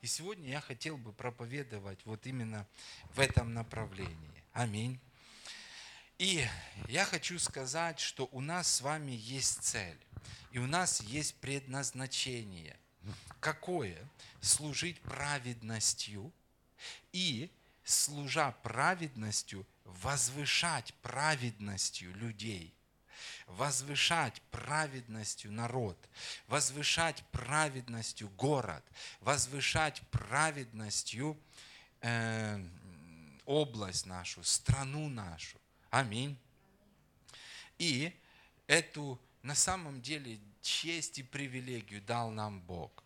[0.00, 2.66] И сегодня я хотел бы проповедовать вот именно
[3.14, 4.44] в этом направлении.
[4.52, 4.98] Аминь.
[6.18, 6.46] И
[6.88, 9.98] я хочу сказать, что у нас с вами есть цель,
[10.52, 12.78] и у нас есть предназначение.
[13.40, 13.96] Какое?
[14.40, 16.32] Служить праведностью
[17.12, 17.50] и,
[17.84, 22.74] служа праведностью, возвышать праведностью людей–
[23.46, 25.96] возвышать праведностью народ,
[26.46, 28.84] возвышать праведностью город,
[29.20, 31.38] возвышать праведностью
[32.00, 32.64] э,
[33.44, 35.58] область нашу, страну нашу.
[35.90, 36.38] Аминь.
[37.78, 38.12] И
[38.66, 43.02] эту на самом деле честь и привилегию дал нам Бог.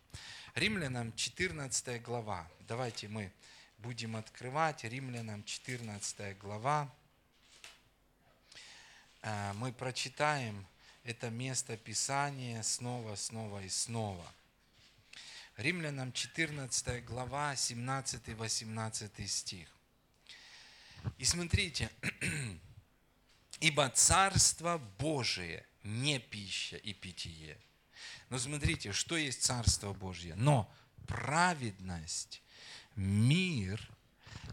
[0.54, 2.48] Римлянам 14 глава.
[2.60, 3.32] Давайте мы
[3.78, 4.84] будем открывать.
[4.84, 6.92] Римлянам 14 глава.
[9.24, 10.66] Э, мы прочитаем
[11.02, 14.24] это место Писания снова, снова и снова.
[15.56, 19.68] Римлянам 14 глава, 17-18 стих.
[21.16, 21.90] И смотрите,
[23.60, 27.56] ибо Царство Божие не пища и питье.
[28.28, 30.34] Но смотрите, что есть Царство Божье?
[30.34, 30.70] Но
[31.06, 32.42] праведность,
[32.94, 33.80] мир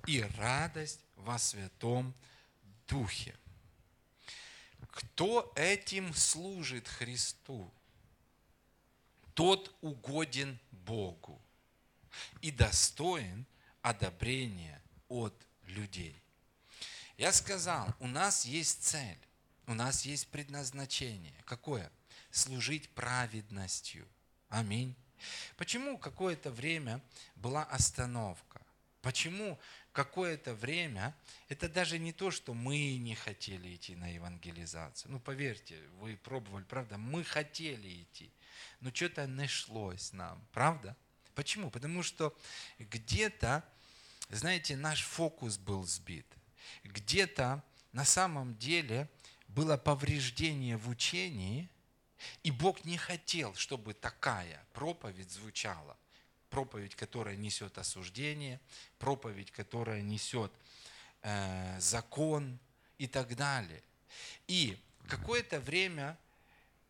[0.08, 2.14] и радость во Святом
[2.88, 3.36] Духе.
[4.92, 7.74] Кто этим служит Христу,
[9.34, 11.42] тот угоден Богу
[12.42, 13.46] и достоин
[13.82, 16.22] одобрения от людей.
[17.18, 19.20] Я сказал, у нас есть цель,
[19.68, 21.42] у нас есть предназначение.
[21.46, 21.92] Какое?
[22.30, 24.08] Служить праведностью.
[24.50, 24.96] Аминь.
[25.56, 27.02] Почему какое-то время
[27.36, 28.61] была остановка?
[29.02, 29.60] Почему
[29.94, 31.16] какое-то время,
[31.50, 35.12] это даже не то, что мы не хотели идти на евангелизацию.
[35.12, 36.98] Ну, поверьте, вы пробовали, правда?
[36.98, 38.32] Мы хотели идти,
[38.80, 40.96] но что-то не шлось нам, правда?
[41.34, 41.72] Почему?
[41.72, 42.38] Потому что
[42.78, 43.64] где-то,
[44.30, 46.28] знаете, наш фокус был сбит–
[46.84, 49.10] где-то на самом деле
[49.48, 51.70] было повреждение в учении,
[52.44, 55.98] и Бог не хотел, чтобы такая проповедь звучала.
[56.52, 58.60] Проповедь, которая несет осуждение,
[59.00, 60.52] проповедь, которая несет
[61.24, 62.60] э, закон
[63.00, 63.82] и так далее.
[64.48, 66.16] И какое-то время,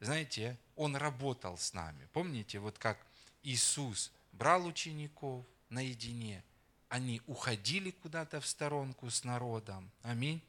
[0.02, 2.06] знаете, Он работал с нами.
[2.12, 2.98] Помните, вот как
[3.44, 6.44] Иисус брал учеников наедине–
[6.92, 9.90] они уходили куда-то в сторонку с народом.
[10.04, 10.42] Аминь.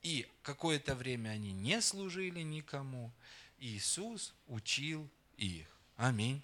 [0.00, 3.10] И какое-то время они не служили никому.
[3.58, 5.66] Иисус учил их.
[5.96, 6.40] Аминь.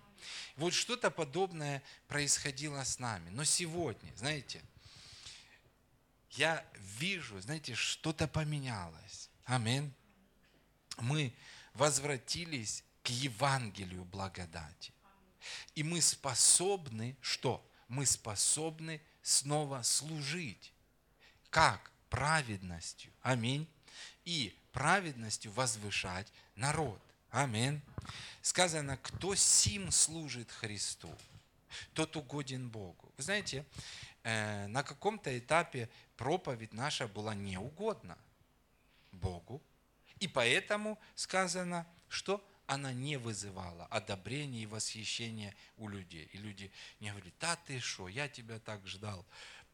[0.57, 3.31] Вот что-то подобное происходило с нами.
[3.31, 4.63] Но сегодня, знаете,
[6.33, 6.65] я
[6.99, 9.31] вижу, знаете, что-то поменялось.
[9.45, 9.93] Аминь.
[10.99, 11.33] Мы
[11.75, 14.93] возвратились к Евангелию благодати.
[15.75, 17.65] И мы способны, что?
[17.89, 20.73] Мы способны снова служить.
[21.51, 21.91] Как?
[22.09, 23.13] Праведностью.
[23.23, 23.69] Аминь.
[24.25, 27.01] И праведностью возвышать народ.
[27.35, 27.81] Аминь.
[28.43, 31.13] Сказано, кто сим служит Христу,
[31.93, 33.13] тот угоден Богу.
[33.17, 33.67] Вы знаете,
[34.23, 38.17] э, на каком-то этапе проповедь наша была неугодна
[39.11, 39.61] Богу.
[40.21, 46.31] И поэтому сказано, что она не вызывала одобрения и восхищения у людей.
[46.33, 46.71] И люди
[47.01, 49.27] не говорили, да ты что, я тебя так ждал,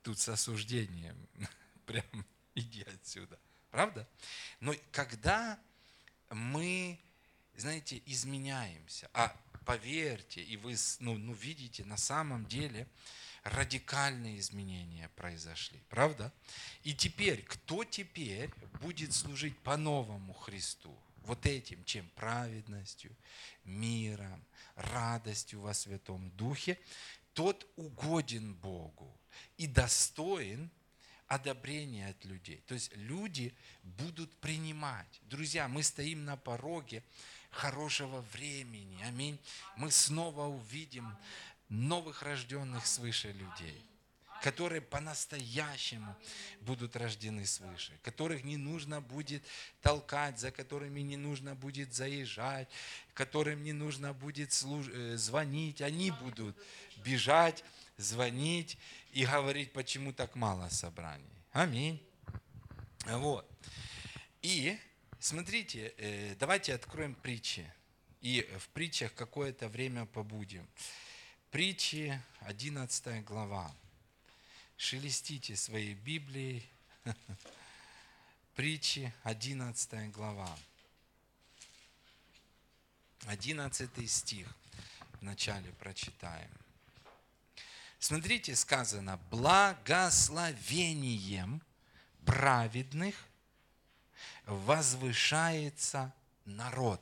[0.02, 1.28] тут с осуждением,
[1.84, 3.38] прям иди отсюда.
[3.70, 4.08] Правда?
[4.60, 5.58] Но когда
[6.30, 6.98] мы,
[7.60, 12.86] знаете, изменяемся, а поверьте, и вы ну, ну, видите, на самом деле
[13.44, 15.80] радикальные изменения произошли.
[15.88, 16.32] Правда?
[16.82, 18.50] И теперь, кто теперь
[18.80, 20.96] будет служить по-новому Христу?
[21.24, 23.14] вот этим, чем праведностью,
[23.64, 24.44] миром,
[24.74, 26.78] радостью во Святом Духе,
[27.34, 29.16] тот угоден Богу
[29.56, 30.70] и достоин
[31.26, 32.62] одобрения от людей.
[32.66, 33.54] То есть люди
[33.84, 35.20] будут принимать.
[35.22, 37.04] Друзья, мы стоим на пороге
[37.50, 39.02] хорошего времени.
[39.02, 39.38] Аминь.
[39.76, 41.16] Мы снова увидим
[41.68, 43.84] новых рожденных свыше людей
[44.40, 46.16] которые по-настоящему
[46.62, 49.42] будут рождены свыше, которых не нужно будет
[49.82, 52.68] толкать, за которыми не нужно будет заезжать,
[53.14, 54.86] которым не нужно будет служ...
[54.92, 56.56] Э, звонить, они будут
[57.04, 57.64] бежать,
[57.96, 58.78] звонить
[59.12, 61.24] и говорить, почему так мало собраний.
[61.52, 62.02] Аминь.
[63.06, 63.46] Вот.
[64.42, 64.78] И
[65.20, 67.70] смотрите, э, давайте откроем притчи.
[68.20, 70.68] И в притчах какое-то время побудем.
[71.50, 73.72] Притчи, 11 глава
[74.80, 76.66] шелестите своей Библией.
[78.54, 80.58] Притчи, 11 глава.
[83.26, 84.48] 11 стих
[85.20, 86.50] вначале прочитаем.
[87.98, 91.60] Смотрите, сказано, благословением
[92.24, 93.14] праведных
[94.46, 96.12] возвышается
[96.44, 97.00] народ,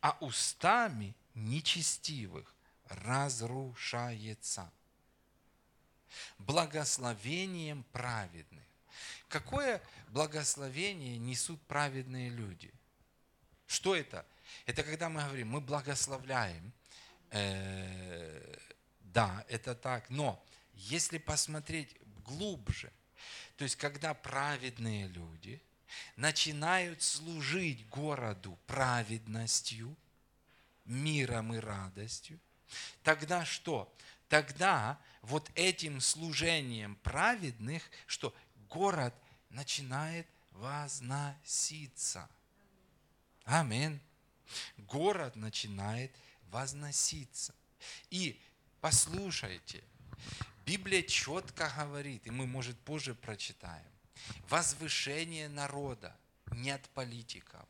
[0.00, 2.54] а устами нечестивых
[2.88, 4.70] разрушается.
[6.38, 8.64] Благословением праведных.
[9.28, 12.72] Какое благословение несут праведные люди?
[13.66, 14.24] Что это?
[14.64, 16.72] Это когда мы говорим, мы благословляем.
[17.30, 18.56] Э,
[19.00, 20.08] да, это так.
[20.08, 20.42] Но
[20.74, 22.92] если посмотреть глубже,
[23.56, 25.60] то есть когда праведные люди
[26.16, 29.96] начинают служить городу праведностью,
[30.84, 32.38] миром и радостью,
[33.02, 33.92] тогда что?
[34.28, 38.34] Тогда вот этим служением праведных, что
[38.68, 39.14] город
[39.50, 42.28] начинает возноситься.
[43.44, 44.00] Амин.
[44.78, 46.14] Город начинает
[46.50, 47.54] возноситься.
[48.10, 48.40] И
[48.80, 49.82] послушайте,
[50.64, 53.86] Библия четко говорит, и мы, может, позже прочитаем,
[54.48, 56.16] возвышение народа
[56.52, 57.66] не от политиков,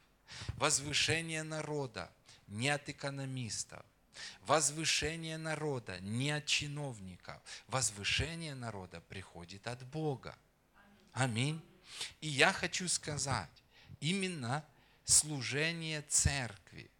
[0.56, 2.10] возвышение народа
[2.46, 3.84] не от экономистов,
[4.42, 10.36] возвышение народа не от чиновников, возвышение народа приходит от Бога.
[11.12, 11.62] Аминь.
[12.20, 13.62] И я хочу сказать,
[14.00, 14.64] именно
[15.04, 16.90] служение церкви,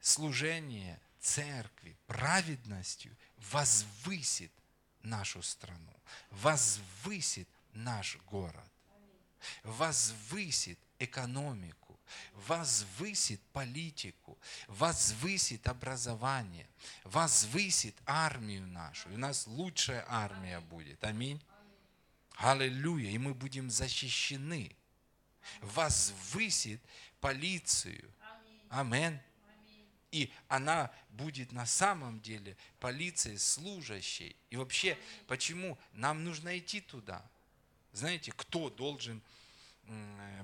[0.00, 3.16] служение церкви праведностью
[3.50, 4.52] возвысит
[5.02, 5.96] нашу страну,
[6.30, 8.70] возвысит наш город,
[9.62, 11.98] возвысит экономику,
[12.34, 14.38] возвысит политику,
[14.68, 16.68] возвысит образование,
[17.04, 19.10] возвысит армию нашу.
[19.10, 21.02] И у нас лучшая армия будет.
[21.04, 21.42] Аминь.
[22.36, 23.10] Аллилуйя.
[23.10, 24.76] И мы будем защищены.
[25.60, 26.80] Возвысит
[27.20, 28.10] полицию.
[28.68, 29.18] Аминь.
[30.10, 34.36] И она будет на самом деле полицией служащей.
[34.48, 37.28] И вообще, почему нам нужно идти туда?
[37.94, 39.22] Знаете, кто должен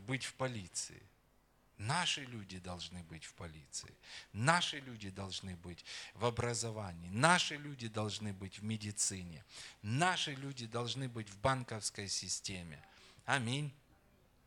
[0.06, 1.02] быть в полиции?
[1.78, 3.92] Наши люди должны быть в полиции.
[4.32, 7.08] Наши люди должны быть в образовании.
[7.08, 9.44] Наши люди должны быть в медицине.
[9.82, 12.80] Наши люди должны быть в банковской системе.
[13.24, 13.72] Аминь.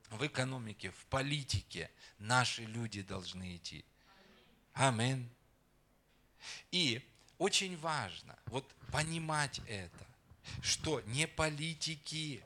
[0.09, 1.89] В экономике, в политике
[2.19, 3.83] наши люди должны идти.
[4.73, 5.27] Аминь.
[6.71, 7.01] И
[7.37, 10.07] очень важно вот понимать это,
[10.61, 12.45] что не политики,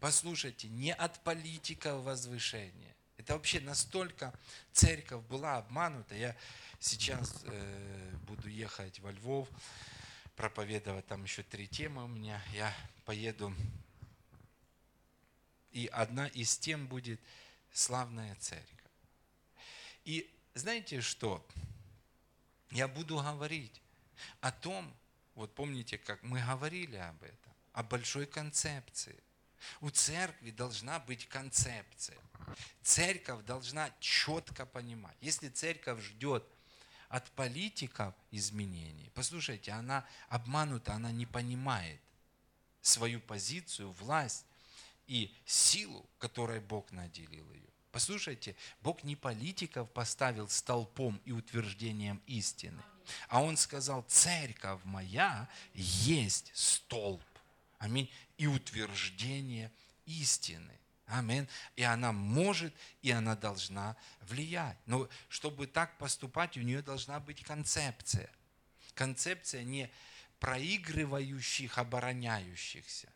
[0.00, 2.96] послушайте, не от политиков возвышения.
[3.18, 4.32] Это вообще настолько
[4.72, 6.14] церковь была обманута.
[6.14, 6.34] Я
[6.78, 9.48] сейчас э, буду ехать во Львов,
[10.36, 12.42] проповедовать, там еще три темы у меня.
[12.52, 12.74] Я
[13.04, 13.54] поеду,
[15.70, 17.20] и одна из тем будет
[17.72, 18.66] славная церковь.
[20.04, 21.46] И знаете что?
[22.70, 23.82] Я буду говорить
[24.40, 24.92] о том,
[25.34, 29.22] вот помните, как мы говорили об этом, о большой концепции.
[29.80, 32.18] У церкви должна быть концепция.
[32.82, 35.16] Церковь должна четко понимать.
[35.20, 36.44] Если церковь ждет
[37.08, 42.00] от политиков изменений, послушайте, она обманута, она не понимает
[42.80, 44.44] свою позицию, власть
[45.06, 47.68] и силу, которой Бог наделил ее.
[47.92, 52.80] Послушайте, Бог не политиков поставил столпом и утверждением истины,
[53.28, 57.22] а Он сказал, церковь моя есть столб.
[57.80, 58.08] Аминь.
[58.38, 59.72] И утверждение
[60.06, 60.78] истины.
[61.06, 61.48] Аминь.
[61.74, 62.72] И она может,
[63.02, 64.78] и она должна влиять.
[64.86, 68.30] Но чтобы так поступать, у нее должна быть концепция.
[68.94, 69.90] Концепция не
[70.38, 73.12] проигрывающих, обороняющихся,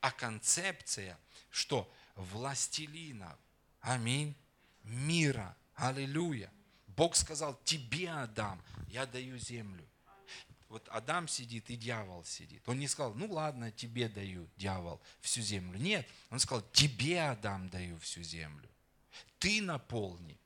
[0.00, 1.18] а концепция,
[1.50, 3.36] что властелинов,
[3.80, 4.34] Аминь.
[4.82, 5.56] Мира.
[5.74, 6.50] Аллилуйя.
[6.86, 9.86] Бог сказал, тебе Адам, я даю землю.
[10.68, 12.62] Вот Адам сидит и дьявол сидит.
[12.68, 15.78] Он не сказал, ну ладно, тебе даю, дьявол, всю землю.
[15.78, 18.68] Нет, он сказал, тебе, Адам, даю всю землю.
[19.38, 20.38] Ты наполни.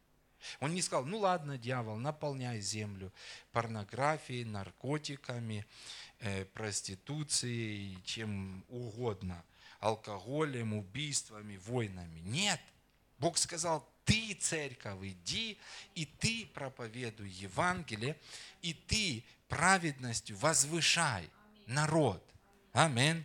[0.61, 3.12] Он не сказал, ну ладно, дьявол, наполняй землю
[3.52, 5.67] порнографией, наркотиками,
[6.21, 9.45] э, проституцией, чем угодно,
[9.81, 12.21] алкоголем, убийствами, войнами.
[12.21, 12.61] Нет,
[13.19, 15.59] Бог сказал, ты, церковь, иди,
[15.95, 18.19] и ты проповедуй Евангелие,
[18.63, 21.31] и ты праведностью возвышай
[21.67, 22.23] народ.
[22.73, 23.25] Аминь.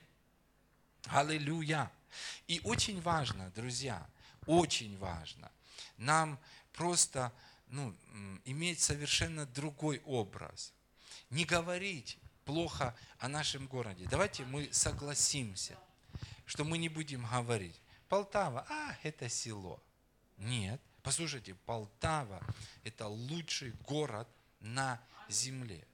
[1.05, 1.91] Аллилуйя.
[2.47, 4.07] И очень важно, друзья,
[4.45, 5.51] очень важно
[5.97, 6.39] нам
[6.73, 7.33] просто
[7.67, 7.93] ну,
[8.45, 10.73] иметь совершенно другой образ.
[11.29, 14.07] Не говорить плохо о нашем городе.
[14.09, 15.77] Давайте мы согласимся,
[16.45, 17.79] что мы не будем говорить.
[18.07, 19.83] Полтава, а, это село.
[20.37, 20.81] Нет.
[21.03, 22.41] Послушайте, Полтава–
[22.83, 24.27] это лучший город
[24.59, 25.85] на земле.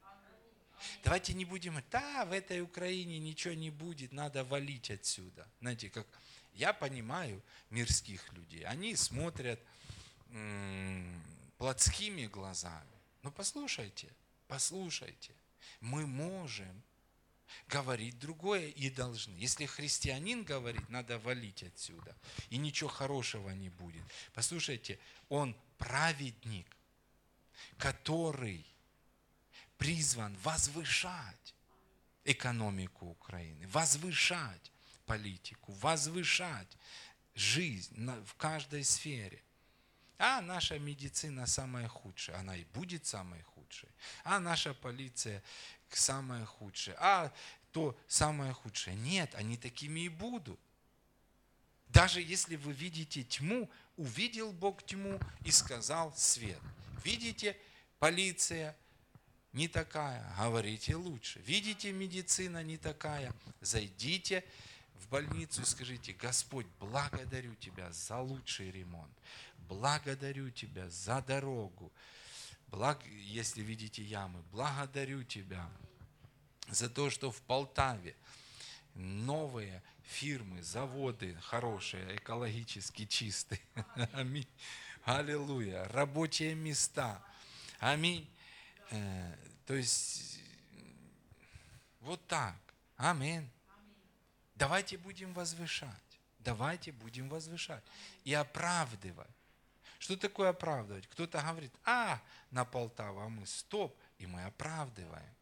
[1.03, 5.47] Давайте не будем, да, в этой Украине ничего не будет, надо валить отсюда.
[5.62, 6.07] Знаете, как
[6.53, 9.59] я понимаю мирских людей, они смотрят
[10.29, 11.21] м-
[11.57, 12.89] плотскими глазами.
[13.21, 14.09] Но послушайте,
[14.47, 15.33] послушайте,
[15.79, 16.83] мы можем
[17.67, 19.36] говорить другое и должны.
[19.36, 22.15] Если христианин говорит, надо валить отсюда,
[22.50, 24.03] и ничего хорошего не будет.
[24.33, 26.67] Послушайте, он праведник,
[27.77, 28.65] который
[29.77, 31.53] призван возвышать
[32.25, 34.72] экономику Украины, возвышать
[35.05, 36.77] политику, возвышать
[37.36, 37.95] жизнь
[38.25, 39.43] в каждой сфере.
[40.17, 43.89] А наша медицина самая худшая, она и будет самой худшей.
[44.24, 45.43] А наша полиция
[45.95, 46.95] самая худшая.
[47.00, 47.33] А
[47.71, 48.95] то самое худшее.
[48.95, 50.59] Нет, они такими и будут.
[51.89, 56.59] Даже если вы видите тьму, увидел Бог тьму и сказал свет.
[57.03, 57.57] Видите,
[58.00, 58.75] полиция
[59.53, 61.39] не такая, говорите лучше.
[61.41, 63.31] Видите, медицина не такая,
[63.62, 64.43] зайдите
[64.95, 69.13] в больницу и скажите, Господь, благодарю Тебя за лучший ремонт,
[69.69, 71.91] благодарю Тебя за дорогу,
[72.74, 75.70] Благ, если видите ямы, благодарю Тебя
[76.70, 78.15] за то, что в Полтаве
[78.96, 83.62] новые фирмы, заводы хорошие, экологически чистые.
[84.13, 84.48] Аминь.
[85.03, 85.84] Аллилуйя.
[85.89, 87.24] Рабочие места.
[87.77, 88.27] Аминь.
[88.89, 89.36] Э,
[89.68, 90.39] то есть
[92.01, 92.56] вот так.
[92.98, 93.48] Аминь.
[94.56, 95.92] Давайте будем возвышать.
[96.39, 97.84] Давайте будем возвышать
[98.24, 99.30] и оправдывать.
[100.03, 101.07] Что такое оправдывать?
[101.07, 105.33] Кто-то говорит, а, на Полтаву, а мы стоп, и мы оправдываем.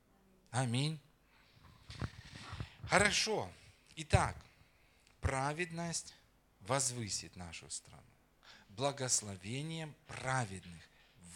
[0.51, 0.99] Аминь.
[2.87, 3.51] Хорошо.
[3.95, 4.35] Итак,
[5.19, 6.13] праведность
[6.59, 8.03] возвысит нашу страну.
[8.69, 10.83] Благословением праведных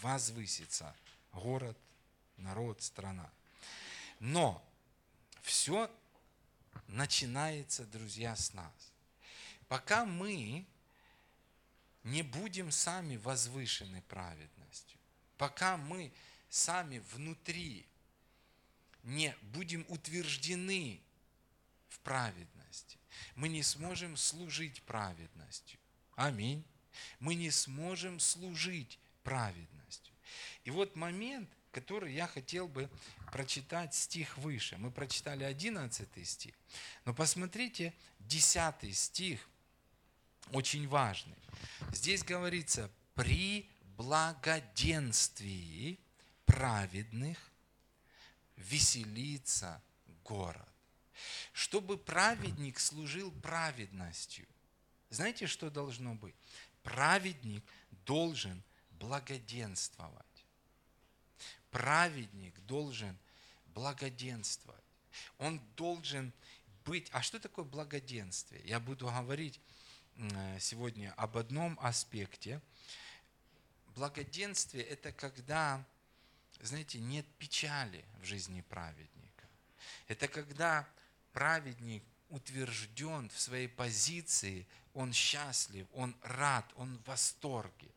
[0.03, 0.95] возвысится
[1.31, 1.79] город,
[2.37, 3.27] народ, страна.
[4.19, 4.63] Но
[5.41, 5.89] все
[6.85, 8.91] начинается, друзья, с нас.
[9.67, 10.63] Пока мы
[12.05, 14.97] не будем сами возвышены праведностью,
[15.37, 16.13] пока мы
[16.49, 17.85] сами внутри
[19.03, 21.01] не будем утверждены
[21.89, 22.99] в праведности,
[23.35, 25.79] мы не сможем служить праведностью.
[26.15, 26.63] Аминь.
[27.19, 30.13] Мы не сможем служить праведностью.
[30.63, 32.89] И вот момент, который я хотел бы
[33.31, 34.77] прочитать стих выше.
[34.77, 36.53] Мы прочитали 11 стих.
[37.03, 39.49] Но посмотрите, 10 стих
[40.51, 41.37] очень важный.
[41.91, 45.99] Здесь говорится, при благоденствии
[46.45, 47.37] праведных
[48.55, 49.83] веселится
[50.23, 50.67] город.
[51.53, 54.47] Чтобы праведник служил праведностью,
[55.09, 56.35] знаете, что должно быть?
[56.83, 57.63] Праведник
[58.05, 60.25] должен благоденствовать.
[61.71, 63.17] Праведник должен
[63.67, 64.83] благоденствовать.
[65.37, 66.33] Он должен
[66.83, 67.09] быть...
[67.11, 68.61] А что такое благоденствие?
[68.65, 69.59] Я буду говорить
[70.59, 72.61] сегодня об одном аспекте.
[73.95, 75.83] Благоденствие– это когда,
[76.61, 79.47] знаете, нет печали в жизни праведника.
[80.07, 80.87] Это когда
[81.33, 87.89] праведник утвержден в своей позиции, он счастлив, он рад, он в восторге.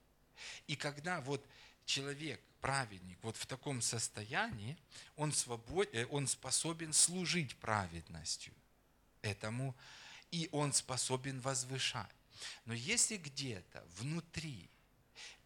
[0.67, 1.45] И когда вот
[1.85, 4.77] человек, праведник, вот в таком состоянии,
[5.17, 5.89] он, свобод...
[5.93, 8.53] Э, он способен служить праведностью
[9.23, 9.75] этому
[10.31, 12.15] и он способен возвышать.
[12.65, 14.71] Но если где-то внутри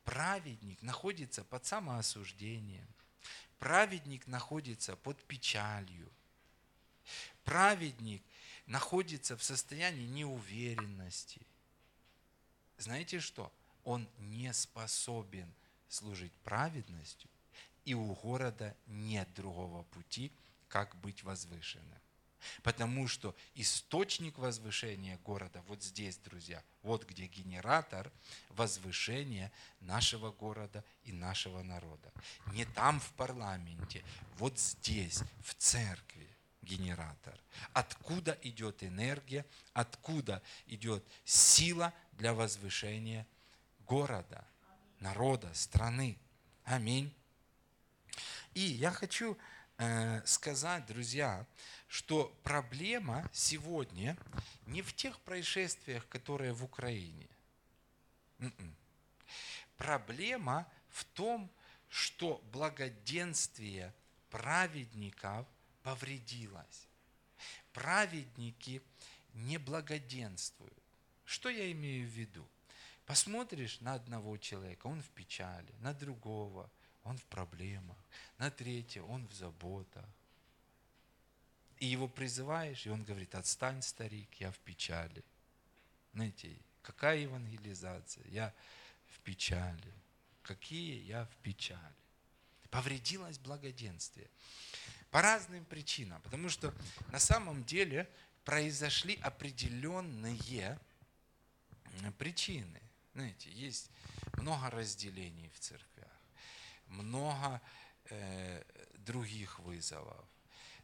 [0.04, 2.86] праведник находится под самоосуждением,
[3.58, 6.10] праведник находится под печалью,
[7.44, 8.22] праведник
[8.66, 11.40] находится в состоянии неуверенности,
[12.82, 13.52] знаете что?
[13.84, 15.52] Он не способен
[15.88, 17.30] служить праведностью,
[17.84, 20.32] и у города нет другого пути,
[20.68, 22.00] как быть возвышенным.
[22.62, 28.11] Потому что источник возвышения города вот здесь, друзья, вот где генератор
[28.50, 32.12] возвышения нашего города и нашего народа.
[32.52, 34.04] Не там в парламенте,
[34.38, 36.28] вот здесь, в церкви
[36.62, 37.38] генератор.
[37.72, 43.26] Откуда идет энергия, откуда идет сила для возвышения
[43.87, 44.44] города,
[45.00, 46.16] народа, страны.
[46.64, 47.12] Аминь.
[48.54, 49.37] И я хочу
[49.84, 51.44] Э, сказать, друзья,
[51.92, 54.16] что проблема сегодня
[54.64, 57.28] не в тех происшествиях, которые в Украине.
[58.38, 58.75] М-м.
[59.76, 61.50] Проблема в том,
[61.90, 63.92] что благоденствие
[64.30, 65.46] праведников
[65.82, 66.88] повредилось.
[67.75, 68.80] Праведники
[69.34, 70.82] не благоденствуют.
[71.26, 72.49] Что я имею в виду?
[73.04, 76.70] Посмотришь на одного человека, он в печали, на другого–
[77.04, 77.96] он в проблемах.
[78.38, 80.04] На третье, он в заботах.
[81.82, 85.24] И его призываешь, и он говорит, отстань, старик, я в печали.
[86.14, 88.24] Знаете, какая евангелизация?
[88.28, 88.54] Я
[89.08, 89.92] в печали.
[90.42, 91.96] Какие я в печали?
[92.70, 94.30] Повредилось благоденствие.
[95.10, 96.22] По разным причинам.
[96.22, 96.72] Потому что
[97.10, 98.08] на самом деле
[98.44, 100.78] произошли определенные
[102.16, 102.80] причины.
[103.12, 103.90] Знаете, есть
[104.34, 106.20] много разделений в церквях,
[106.86, 107.60] много
[108.04, 108.62] э,
[108.98, 110.24] других вызовов,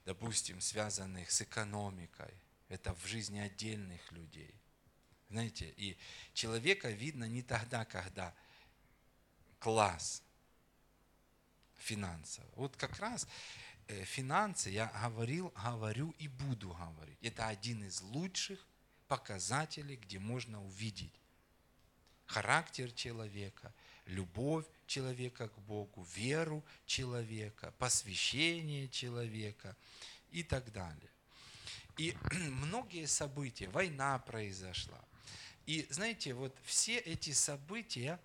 [0.08, 2.32] допустим, связанных с экономикой.
[2.70, 4.54] Это в жизни отдельных людей.
[5.28, 5.98] Знаете, и
[6.32, 8.34] человека видно не тогда, когда
[9.58, 10.22] класс
[11.76, 12.42] финансов.
[12.54, 13.28] Вот как раз
[13.88, 17.18] э, финансы, я говорил, говорю и буду говорить.
[17.20, 18.66] Это один из лучших
[19.08, 21.20] показателей, где можно увидеть
[22.24, 23.74] характер человека,
[24.08, 29.76] любовь человека к Богу, веру человека, посвящение человека
[30.30, 31.10] и так далее.
[31.96, 35.04] И многие события, война произошла.
[35.66, 38.18] И знаете, вот все эти события,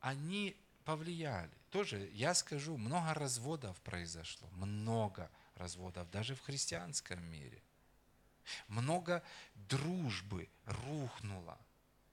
[0.00, 1.50] они повлияли.
[1.70, 7.62] Тоже, я скажу, много разводов произошло, много разводов, даже в христианском мире.
[8.68, 9.22] Много
[9.54, 11.58] дружбы рухнуло.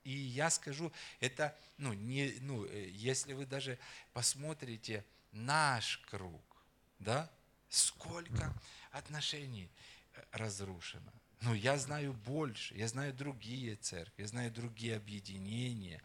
[0.05, 3.77] И я скажу, это, ну, не, ну, э, если вы даже
[4.13, 6.43] посмотрите наш круг,
[6.99, 7.29] да,
[7.69, 8.53] сколько
[8.91, 9.67] отношений
[10.13, 11.11] э, разрушено.
[11.41, 16.01] Ну, я знаю больше, я знаю другие церкви, я знаю другие объединения.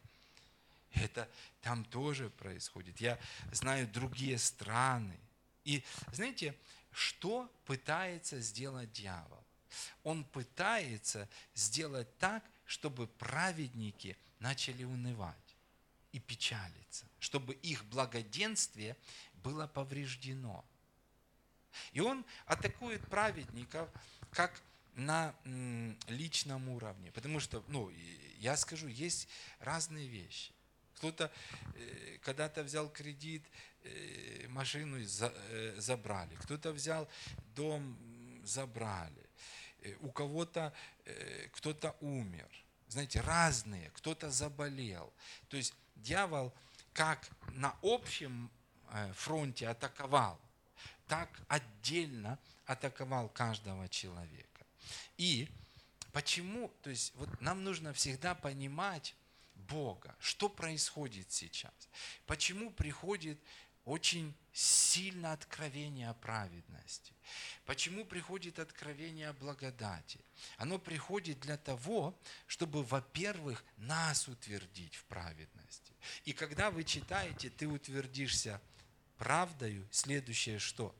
[0.95, 1.29] Это
[1.61, 3.01] там тоже происходит.
[3.01, 3.19] Я
[3.53, 5.21] знаю другие страны.
[5.65, 6.55] И знаете,
[6.91, 9.45] что пытается сделать дьявол?
[10.03, 15.57] Он пытается сделать так, чтобы праведники начали унывать
[16.13, 18.97] и печалиться, чтобы их благоденствие
[19.43, 20.65] было повреждено.
[21.91, 23.91] И он атакует праведников
[24.31, 24.63] как
[24.95, 25.35] на
[26.07, 27.91] личном уровне, потому что, ну,
[28.39, 29.27] я скажу, есть
[29.59, 30.53] разные вещи.
[30.95, 31.33] Кто-то
[31.75, 33.43] э, когда-то взял кредит,
[33.83, 37.09] э, машину э, забрали, кто-то взял
[37.57, 37.99] дом,
[38.45, 39.20] забрали,
[40.01, 40.73] у кого-то
[41.53, 42.49] кто-то умер.
[42.89, 45.13] Знаете, разные, кто-то заболел.
[45.49, 46.53] То есть дьявол
[46.93, 48.51] как на общем
[49.15, 50.41] фронте атаковал,
[51.07, 54.67] так отдельно атаковал каждого человека.
[55.17, 55.49] И
[56.13, 59.15] почему, то есть вот нам нужно всегда понимать,
[59.55, 60.17] Бога.
[60.19, 61.73] Что происходит сейчас?
[62.27, 63.39] Почему приходит
[63.91, 67.13] очень сильно откровение о праведности?
[67.67, 70.21] Почему приходит откровение о благодати?
[70.59, 75.93] Оно приходит для того, чтобы, во-первых, нас утвердить в праведности.
[76.25, 78.61] И когда вы читаете, ты утвердишься
[79.19, 80.95] правдою, следующее что?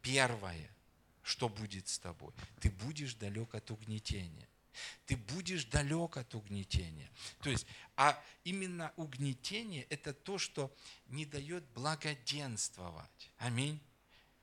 [0.00, 0.70] Первое,
[1.22, 2.32] что будет с тобой?
[2.60, 4.49] Ты будешь далек от угнетения
[5.06, 7.10] ты будешь далек от угнетения.
[7.42, 10.74] То есть, а именно угнетение– это то, что
[11.06, 13.30] не дает благоденствовать.
[13.38, 13.80] Аминь.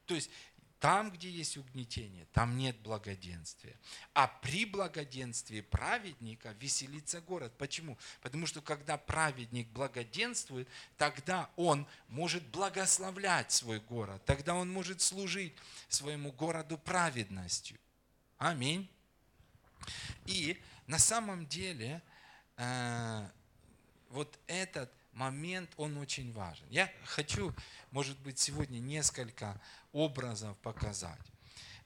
[0.06, 0.30] То есть,
[0.80, 3.76] там, где есть угнетение, там нет благоденствия.
[4.14, 7.58] А при благоденствии праведника веселится город.
[7.58, 7.98] Почему?
[8.22, 15.56] Потому что когда праведник благоденствует, тогда он может благословлять свой город, тогда он может служить
[15.90, 17.80] своему городу праведностью.
[18.38, 18.88] Аминь.
[20.26, 22.02] И на самом деле
[22.58, 23.30] э,
[24.10, 26.66] вот этот момент, он очень важен.
[26.70, 27.54] Я хочу,
[27.92, 29.60] может быть, сегодня несколько
[29.92, 31.20] образов показать.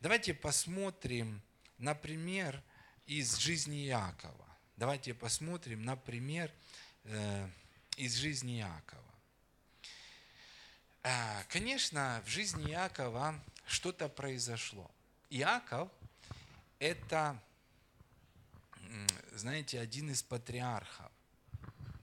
[0.01, 1.41] Давайте посмотрим,
[1.77, 2.61] например,
[3.05, 4.47] из жизни Иакова.
[4.77, 6.51] Давайте посмотрим, например,
[7.05, 7.49] э,
[7.97, 9.03] из жизни Иакова.
[11.03, 14.89] Э, конечно, в жизни Иакова что-то произошло.
[15.29, 15.89] Иаков–
[16.79, 17.41] это
[19.33, 21.11] знаете, один из патриархов,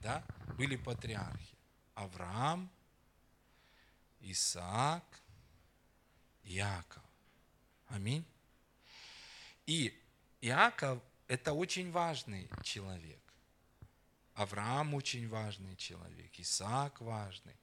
[0.00, 0.24] да,
[0.56, 1.56] были патриархи.
[1.94, 2.70] Авраам,
[4.20, 5.04] Исаак,
[6.44, 7.02] Иаков.
[7.88, 8.24] Аминь.
[9.66, 9.92] И
[10.40, 13.20] Иаков– это очень важный человек.
[14.34, 17.56] Авраам очень важный человек, Исаак важный.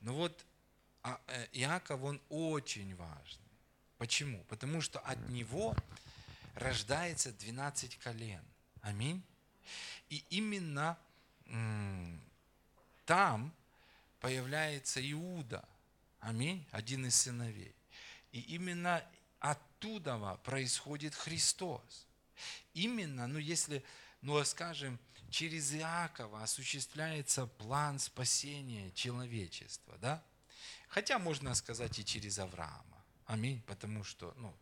[0.00, 0.44] Но вот
[1.02, 3.44] а, э, Иаков, он очень важный.
[3.98, 4.44] Почему?
[4.44, 5.74] Потому что от него
[6.54, 8.44] рождается 12 колен.
[8.84, 9.22] Аминь.
[10.10, 10.98] И именно
[13.06, 13.52] там
[14.20, 15.66] появляется Иуда.
[16.20, 16.66] Аминь.
[16.70, 17.74] Один из сыновей.
[18.32, 19.02] И именно
[19.40, 22.06] оттуда происходит Христос.
[22.74, 23.82] Именно, ну если,
[24.20, 24.98] ну скажем,
[25.30, 30.22] через Иакова осуществляется план спасения человечества, да?
[30.88, 33.04] Хотя можно сказать и через Авраама.
[33.26, 34.54] Аминь, потому что, ну,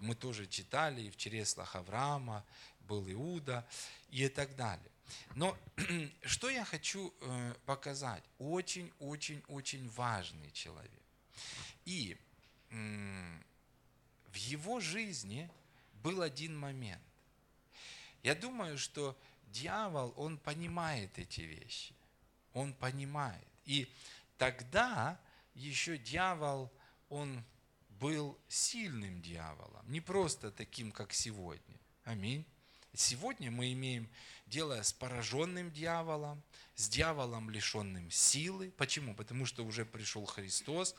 [0.00, 2.44] мы тоже читали, и в чреслах Авраама
[2.86, 3.66] был Иуда
[4.10, 4.90] и так далее.
[5.34, 5.56] Но
[6.22, 8.24] что я хочу э, показать?
[8.38, 11.02] Очень-очень-очень важный человек.
[11.84, 12.16] И
[12.70, 15.48] в его жизни
[16.02, 17.02] был один момент.
[18.22, 19.16] Я думаю, что
[19.46, 21.94] дьявол, он понимает эти вещи.
[22.52, 23.46] Он понимает.
[23.64, 23.88] И
[24.38, 25.20] тогда
[25.54, 26.72] еще дьявол,
[27.08, 27.44] он
[27.88, 31.78] был сильным дьяволом, не просто таким, как сегодня.
[32.04, 32.44] Аминь.
[32.94, 34.08] Сегодня мы имеем
[34.46, 36.42] дело с пораженным дьяволом,
[36.76, 38.70] с дьяволом, лишенным силы.
[38.76, 39.14] Почему?
[39.14, 40.94] Потому что уже пришел Христос,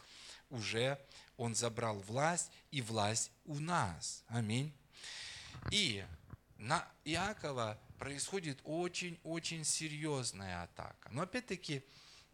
[0.49, 0.99] уже
[1.37, 4.23] Он забрал власть, и власть у нас.
[4.27, 4.73] Аминь.
[5.71, 6.05] И
[6.57, 11.09] на Иакова происходит очень-очень серьезная атака.
[11.11, 11.83] Но опять-таки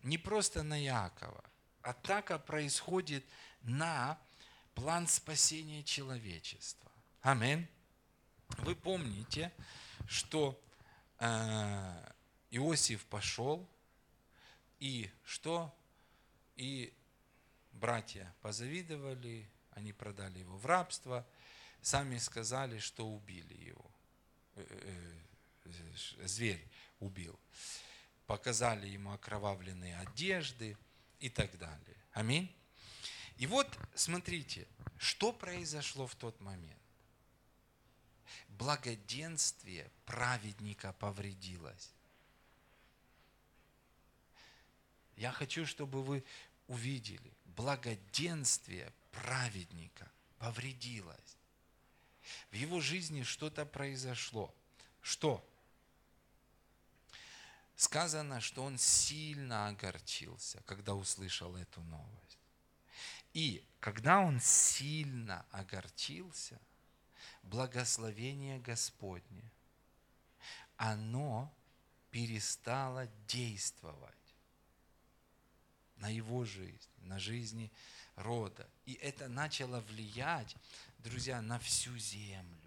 [0.01, 1.43] не просто на Иакова.
[1.83, 3.23] Атака происходит
[3.61, 4.17] на
[4.73, 6.91] план спасения человечества.
[7.21, 7.67] Аминь.
[8.59, 9.51] Вы помните,
[10.07, 10.61] что
[11.19, 12.13] э,
[12.51, 13.67] Иосиф пошел,
[14.79, 15.73] и что?
[16.55, 16.93] И
[17.71, 21.25] братья позавидовали, они продали его в рабство,
[21.81, 23.91] сами сказали, что убили его.
[24.55, 24.65] Э,
[25.65, 25.71] э,
[26.25, 26.67] зверь
[26.99, 27.39] убил.
[28.27, 30.77] Показали ему окровавленные одежды
[31.19, 31.97] и так далее.
[32.13, 32.53] Аминь.
[33.37, 36.80] И вот смотрите, что произошло в тот момент
[38.61, 41.89] благоденствие праведника повредилось.
[45.15, 46.23] Я хочу, чтобы вы
[46.67, 51.37] увидели, благоденствие праведника повредилось.
[52.51, 54.53] В его жизни что-то произошло.
[55.01, 55.43] Что?
[57.75, 62.37] Сказано, что он сильно огорчился, когда услышал эту новость.
[63.33, 66.61] И когда он сильно огорчился–
[67.43, 69.43] благословение Господне,
[70.77, 71.53] оно
[72.09, 74.15] перестало действовать
[75.97, 77.71] на его жизнь, на жизни
[78.15, 78.67] рода.
[78.85, 80.55] И это начало влиять,
[80.99, 82.57] друзья, на всю землю.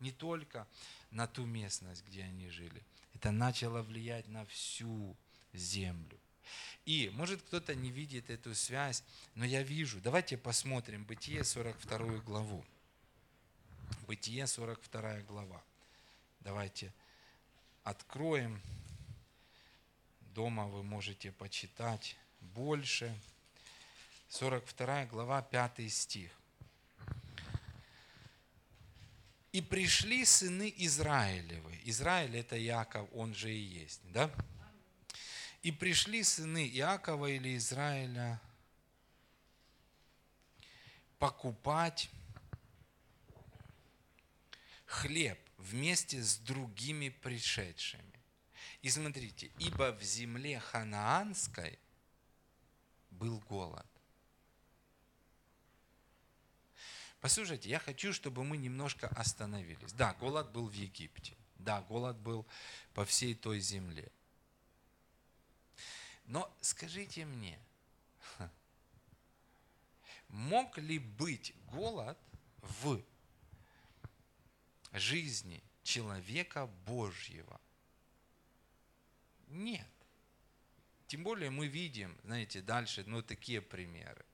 [0.00, 0.66] Не только
[1.10, 2.82] на ту местность, где они жили.
[3.14, 5.16] Это начало влиять на всю
[5.52, 6.18] землю.
[6.84, 10.00] И, может, кто-то не видит эту связь, но я вижу.
[10.00, 12.64] Давайте посмотрим Бытие 42 главу.
[14.06, 15.62] Бытие, 42 глава.
[16.40, 16.92] Давайте
[17.84, 18.60] откроем.
[20.34, 23.14] Дома вы можете почитать больше.
[24.28, 26.30] 42 глава, 5 стих.
[29.52, 31.78] И пришли сыны Израилевы.
[31.84, 34.30] Израиль это Яков, он же и есть, да?
[35.62, 38.40] И пришли сыны Иакова или Израиля
[41.18, 42.10] покупать
[44.92, 48.20] хлеб вместе с другими пришедшими.
[48.82, 51.78] И смотрите, ибо в земле ханаанской
[53.10, 53.86] был голод.
[57.20, 59.92] Послушайте, я хочу, чтобы мы немножко остановились.
[59.92, 61.36] Да, голод был в Египте.
[61.54, 62.46] Да, голод был
[62.92, 64.10] по всей той земле.
[66.24, 67.58] Но скажите мне,
[70.28, 72.18] мог ли быть голод
[72.58, 73.02] в
[74.92, 77.60] жизни человека Божьего?
[79.48, 79.88] Нет.
[81.06, 84.24] Тем более мы видим, знаете, дальше, ну, такие примеры,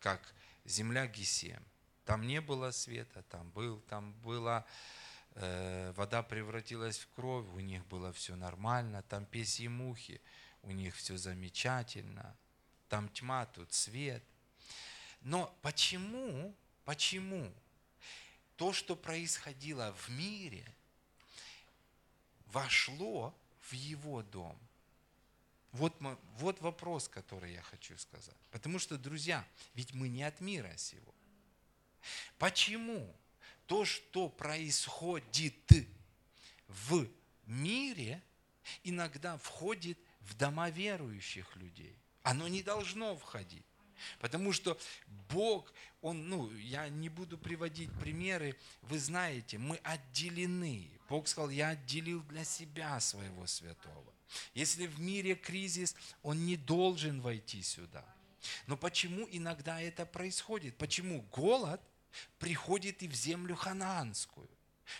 [0.00, 1.64] как земля Гесем.
[2.04, 4.66] Там не было света, там был, там была,
[5.34, 10.20] э, вода превратилась в кровь, у них было все нормально, там песи и мухи,
[10.62, 12.36] у них все замечательно,
[12.88, 14.24] там тьма, тут свет.
[15.20, 16.52] Но почему,
[16.84, 17.52] почему
[18.62, 20.64] то, что происходило в мире,
[22.46, 24.56] вошло в его дом.
[25.72, 25.92] Вот,
[26.36, 28.36] вот вопрос, который я хочу сказать.
[28.52, 29.44] Потому что, друзья,
[29.74, 31.12] ведь мы не от мира сего.
[32.38, 33.12] Почему
[33.66, 35.88] то, что происходит
[36.68, 37.08] в
[37.46, 38.22] мире,
[38.84, 41.98] иногда входит в дома верующих людей?
[42.22, 43.66] Оно не должно входить.
[44.20, 44.78] Потому что
[45.28, 50.90] Бог, Он, ну, я не буду приводить примеры, вы знаете, мы отделены.
[51.08, 54.12] Бог сказал, я отделил для себя своего святого.
[54.54, 58.04] Если в мире кризис, Он не должен войти сюда.
[58.66, 60.76] Но почему иногда это происходит?
[60.76, 61.80] Почему голод
[62.38, 64.48] приходит и в землю ханаанскую?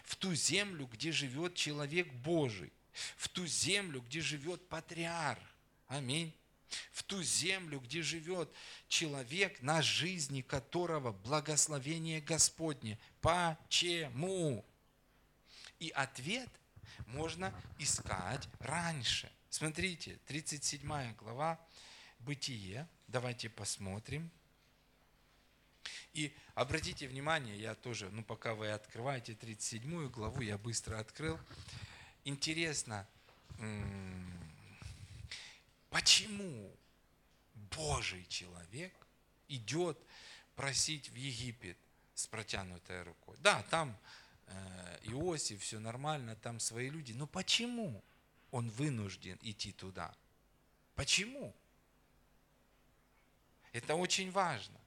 [0.04, 2.72] В ту землю, где живет человек Божий.
[3.16, 5.42] В ту землю, где живет патриарх.
[5.88, 6.32] Аминь.
[6.90, 8.52] В ту землю, где живет
[8.88, 12.98] человек, на жизни которого благословение Господне.
[13.20, 14.64] Почему?
[15.78, 16.48] И ответ
[17.06, 19.30] можно искать раньше.
[19.50, 21.58] Смотрите, 37 глава
[22.20, 22.88] Бытие.
[23.08, 24.30] Давайте посмотрим.
[26.12, 31.38] И обратите внимание, я тоже, ну пока вы открываете 37 главу, я быстро открыл.
[32.24, 33.08] Интересно,
[35.88, 36.62] почему
[37.82, 38.94] Божий человек
[39.48, 39.98] идет
[40.54, 41.76] просить в Египет
[42.14, 43.36] с протянутой рукой?
[43.40, 43.98] Да, там
[44.46, 48.04] э, Иосиф, все нормально, там свои люди, но почему
[48.52, 50.14] он вынужден идти туда?
[50.94, 51.52] Почему?
[53.72, 54.78] Это очень важно.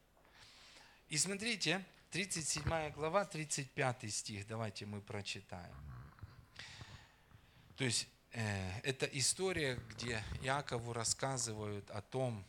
[1.09, 5.75] И смотрите, 37 глава, 35 стих, давайте мы прочитаем.
[7.75, 12.45] То есть э, это история, где Иакову рассказывают о том,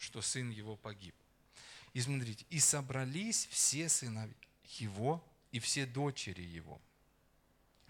[0.00, 1.14] что сын его погиб.
[1.92, 4.34] И смотрите, и собрались все сыновья
[4.78, 6.80] его и все дочери его,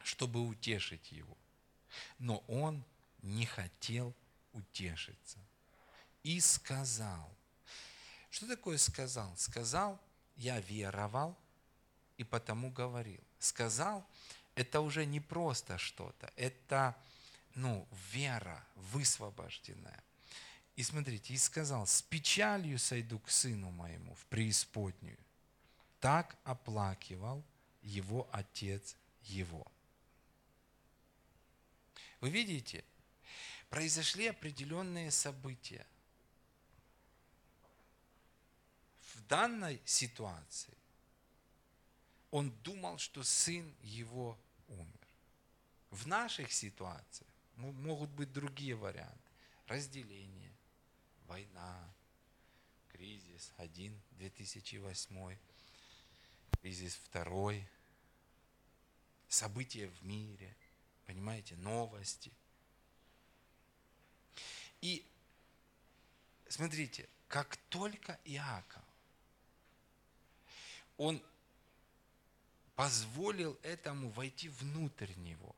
[0.02, 1.36] чтобы утешить его.
[2.18, 2.84] Но он
[3.22, 4.12] не хотел
[4.52, 5.38] утешиться.
[6.24, 7.32] И сказал.
[8.30, 9.36] Что такое сказал?
[9.36, 10.00] Сказал,
[10.36, 11.38] я веровал
[12.16, 13.22] и потому говорил.
[13.38, 14.04] Сказал,
[14.56, 16.96] это уже не просто что-то, это
[17.54, 20.02] ну, вера высвобожденная.
[20.76, 25.18] И смотрите, и сказал, с печалью сойду к сыну моему в преисподнюю.
[26.00, 27.44] Так оплакивал
[27.82, 29.66] его отец его.
[32.20, 32.84] Вы видите,
[33.68, 35.86] произошли определенные события.
[39.14, 40.76] В данной ситуации
[42.30, 45.08] он думал, что сын его умер.
[45.90, 49.18] В наших ситуациях могут быть другие варианты.
[49.66, 50.39] Разделение,
[51.30, 51.94] война,
[52.88, 55.38] кризис один, 2008,
[56.60, 57.64] кризис второй,
[59.28, 60.56] события в мире,
[61.06, 62.32] понимаете, новости.
[64.80, 65.06] И
[66.48, 68.82] смотрите, как только Иаков,
[70.96, 71.22] он
[72.74, 75.54] позволил этому войти внутрь него.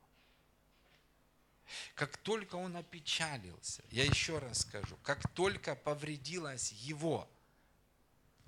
[1.95, 7.29] Как только он опечалился, я еще раз скажу, как только повредилось его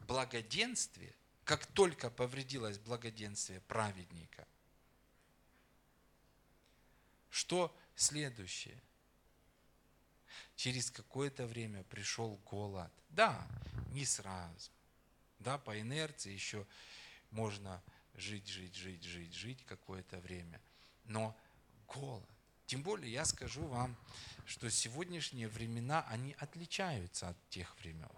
[0.07, 4.47] благоденствие, как только повредилось благоденствие праведника,
[7.35, 8.81] что следующее?
[10.55, 12.93] Через какое-то время пришел голод.
[13.09, 13.45] Да,
[13.91, 14.71] не сразу.
[15.41, 16.65] Да, по инерции еще
[17.33, 17.83] можно
[18.15, 20.61] жить, жить, жить, жить, жить какое-то время.
[21.07, 21.37] Но
[21.89, 22.34] голод.
[22.67, 23.97] Тем более я скажу вам,
[24.47, 28.09] что сегодняшние времена, они отличаются от тех времен.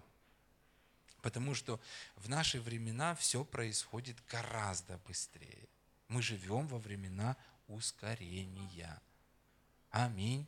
[1.23, 1.81] Потому что
[2.15, 5.69] в наши времена все происходит гораздо быстрее.
[6.09, 9.01] Мы живем во времена ускорения.
[9.91, 10.47] Аминь.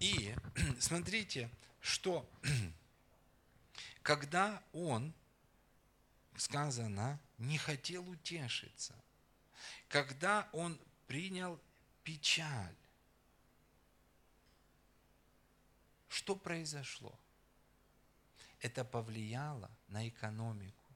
[0.00, 0.34] И
[0.80, 1.48] смотрите,
[1.80, 2.28] что
[4.02, 5.12] когда он,
[6.36, 8.94] сказано, не хотел утешиться,
[9.88, 11.60] когда он принял
[12.02, 12.74] печаль,
[16.20, 17.18] что произошло?
[18.60, 20.92] Это повлияло на экономику,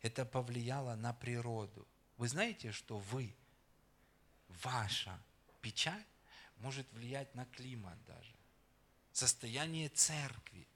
[0.00, 1.86] это повлияло на природу.
[2.16, 3.34] Вы знаете, что вы,
[4.48, 5.20] ваша
[5.60, 6.06] печаль
[6.56, 8.34] может влиять на климат даже,
[9.12, 10.66] состояние церкви,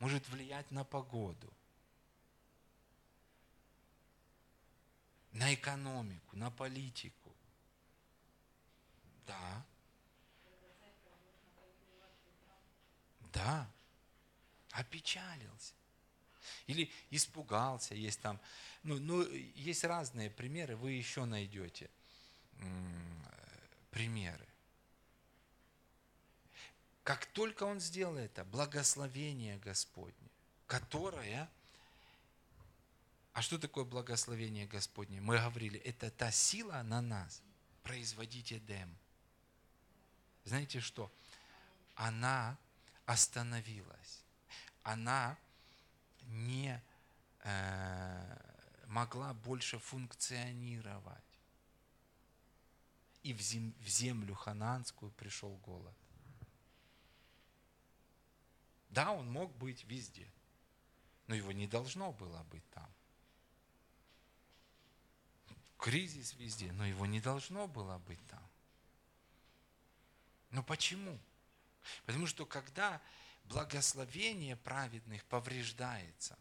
[0.00, 1.50] может влиять на погоду.
[5.32, 7.32] на экономику, на политику.
[9.26, 9.64] Да.
[13.38, 13.70] Да.
[14.72, 15.74] Опечалился.
[16.66, 18.40] Или испугался, есть там,
[18.82, 19.22] ну, ну,
[19.54, 21.90] есть разные примеры, вы еще найдете
[23.90, 24.46] примеры.
[27.04, 30.30] Как только он сделал это, благословение Господне,
[30.66, 31.48] которое
[33.38, 35.20] а что такое благословение Господне?
[35.20, 37.40] Мы говорили, это та сила на нас
[37.84, 38.92] производить Эдем.
[40.44, 41.08] Знаете что?
[41.94, 42.58] Она
[43.08, 44.22] остановилась.
[44.82, 45.36] Она
[46.22, 46.80] не
[47.40, 48.36] э,
[48.86, 51.24] могла больше функционировать.
[53.22, 55.94] И в, зем, в землю хананскую пришел голод.
[58.90, 60.26] Да, он мог быть везде,
[61.26, 62.88] но его не должно было быть там
[65.78, 68.42] кризис везде, но его не должно было быть там.
[70.50, 71.18] Но почему?
[72.06, 73.00] Потому что когда
[73.48, 76.38] благословение праведных повреждается.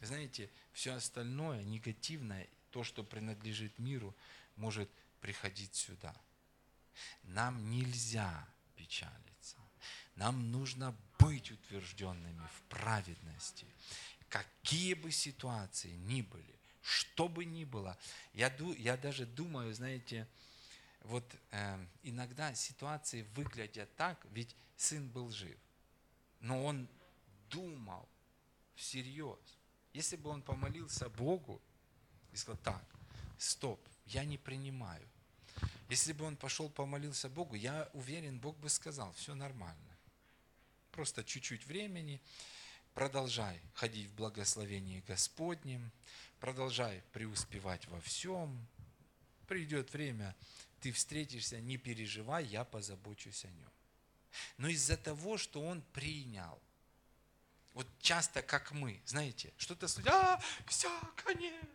[0.00, 4.14] Знаете, все остальное, негативное, то, что принадлежит миру,
[4.56, 6.14] может приходить сюда.
[7.22, 9.56] Нам нельзя печалиться.
[10.16, 13.66] Нам нужно быть утвержденными в праведности.
[14.28, 17.96] Какие бы ситуации ни были, что бы ни было.
[18.34, 20.26] Я, я даже думаю, знаете,
[21.04, 25.58] вот э, иногда ситуации выглядят так, ведь сын был жив,
[26.40, 26.88] но он
[27.50, 28.08] думал
[28.74, 29.38] всерьез.
[29.92, 31.60] Если бы он помолился Богу
[32.32, 32.84] и сказал, так,
[33.36, 35.06] стоп, я не принимаю.
[35.88, 39.98] Если бы он пошел помолился Богу, я уверен, Бог бы сказал, все нормально.
[40.90, 42.20] Просто чуть-чуть времени,
[42.94, 45.90] продолжай ходить в благословении Господнем,
[46.40, 48.66] продолжай преуспевать во всем.
[49.46, 50.34] Придет время,
[50.82, 53.70] ты встретишься, не переживай, я позабочусь о нем.
[54.58, 56.60] Но из-за того, что он принял,
[57.72, 60.90] вот часто как мы, знаете, что-то случилось, а, все,
[61.24, 61.66] конец,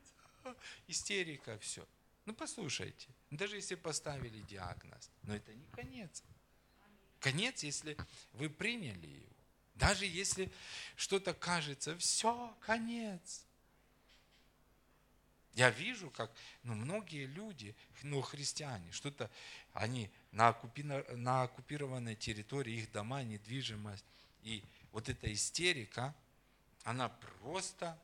[0.88, 1.88] истерика, все.
[2.26, 6.24] Ну послушайте, даже если поставили диагноз, но это не конец.
[7.22, 7.98] Конец, если
[8.34, 9.36] вы приняли его.
[9.76, 10.52] Даже если
[10.98, 13.46] что-то кажется, все, конец.
[15.58, 19.28] Я вижу, как ну, многие люди, ну, христиане, что-то,
[19.74, 24.06] они на, оккупи, на оккупированной территории, их дома, недвижимость,
[24.43, 26.13] и вот эта истерика,
[26.84, 28.00] она просто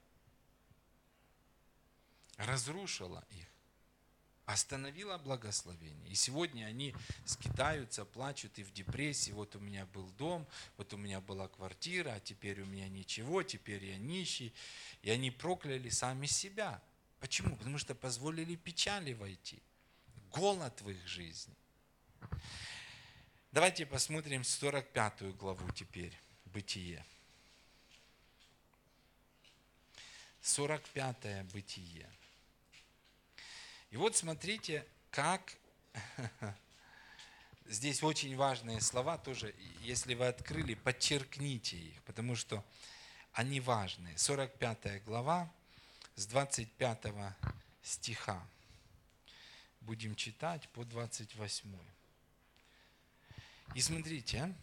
[2.37, 3.45] разрушила их,
[4.47, 6.11] остановила благословение.
[6.11, 9.31] И сегодня они скитаются, плачут и в депрессии.
[9.31, 13.43] Вот у меня был дом, вот у меня была квартира, а теперь у меня ничего,
[13.43, 14.55] теперь я нищий.
[15.03, 16.81] И они прокляли сами себя–
[17.23, 17.55] Почему?
[17.55, 19.57] Потому что позволили печали войти,
[20.33, 21.55] голод в их жизни.
[23.53, 27.05] Давайте посмотрим 45 главу теперь, Бытие.
[30.41, 32.09] 45 Бытие.
[33.91, 35.55] И вот смотрите, как
[37.67, 42.65] здесь очень важные слова тоже, если вы открыли, подчеркните их, потому что
[43.31, 44.17] они важные.
[44.17, 45.49] 45 глава,
[46.15, 47.15] с 25
[47.81, 48.45] стиха.
[49.81, 51.69] Будем читать по 28.
[53.75, 54.53] И смотрите, а.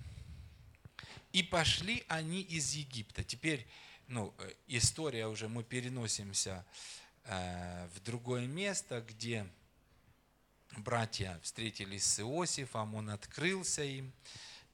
[1.32, 3.24] и пошли они из Египта.
[3.24, 3.66] Теперь,
[4.06, 6.64] ну, э, история уже, мы переносимся
[7.24, 9.46] э, в другое место, где
[10.78, 14.12] братья встретились с Иосифом, он открылся им.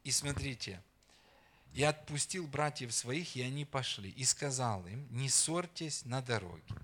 [0.05, 0.81] И смотрите,
[1.73, 4.11] и отпустил братьев своих, и они пошли.
[4.11, 6.75] И сказал им, не ссорьтесь на дороге.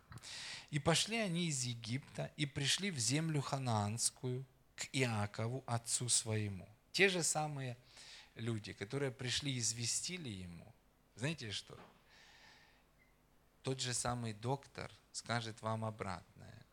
[0.71, 4.45] И пошли они из Египта, и пришли в землю ханаанскую,
[4.77, 6.69] к Иакову, отцу своему.
[6.93, 7.77] Те же самые
[8.35, 10.67] люди, которые пришли и известили ему.
[11.15, 11.79] Знаете что?
[13.63, 16.67] Тот же самый доктор скажет вам обратное.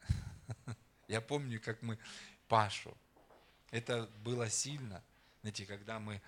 [1.07, 1.97] Я помню, как мы
[2.47, 2.97] Пашу.
[3.69, 5.03] Это было сильно.
[5.41, 6.21] Знаете, когда мы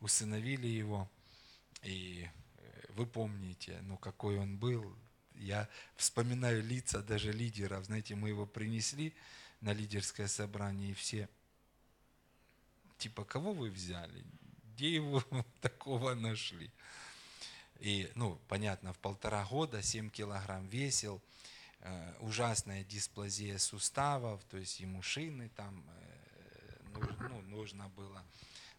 [0.00, 1.08] усыновили его,
[1.82, 2.28] и
[2.58, 4.96] э, вы помните, ну какой он был.
[5.34, 7.84] Я вспоминаю лица даже лидеров.
[7.84, 9.12] Знаете, мы его принесли
[9.60, 11.28] на лидерское собрание, и все,
[12.98, 14.24] типа, кого вы взяли?
[14.74, 15.22] Где его
[15.60, 16.70] такого нашли?
[17.80, 21.20] И, ну, понятно, в полтора года 7 килограмм весил,
[21.80, 26.04] э, ужасная дисплазия суставов, то есть ему шины там э,
[27.28, 28.22] ну, нужно было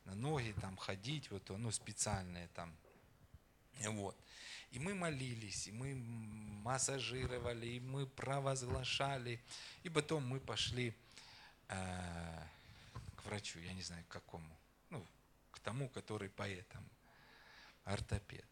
[0.06, 2.76] на ноги там ходить, вот, ну, специальные там
[3.84, 4.18] вот.
[4.72, 9.42] И мы молились, и мы массажировали, и мы провозглашали.
[9.84, 10.94] И потом мы пошли
[11.70, 12.48] э,
[13.16, 14.58] к врачу, я не знаю, к какому.
[14.90, 15.06] Ну,
[15.52, 16.88] к тому, который поэтому,
[17.84, 18.46] ортопед.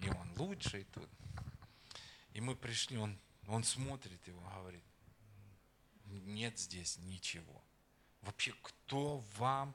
[0.00, 1.08] И он лучший тут.
[2.34, 4.84] И мы пришли, он, он смотрит его, говорит,
[6.06, 7.62] нет здесь ничего.
[8.22, 9.74] Вообще, кто вам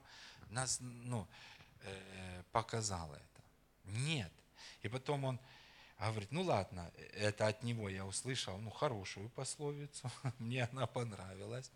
[0.50, 1.26] нас, ну,
[1.82, 3.42] э, показал это?
[3.84, 4.32] Нет.
[4.82, 5.40] И потом он
[5.98, 11.70] говорит, ну ладно, это от него я услышал, ну хорошую пословицу, мне она понравилась.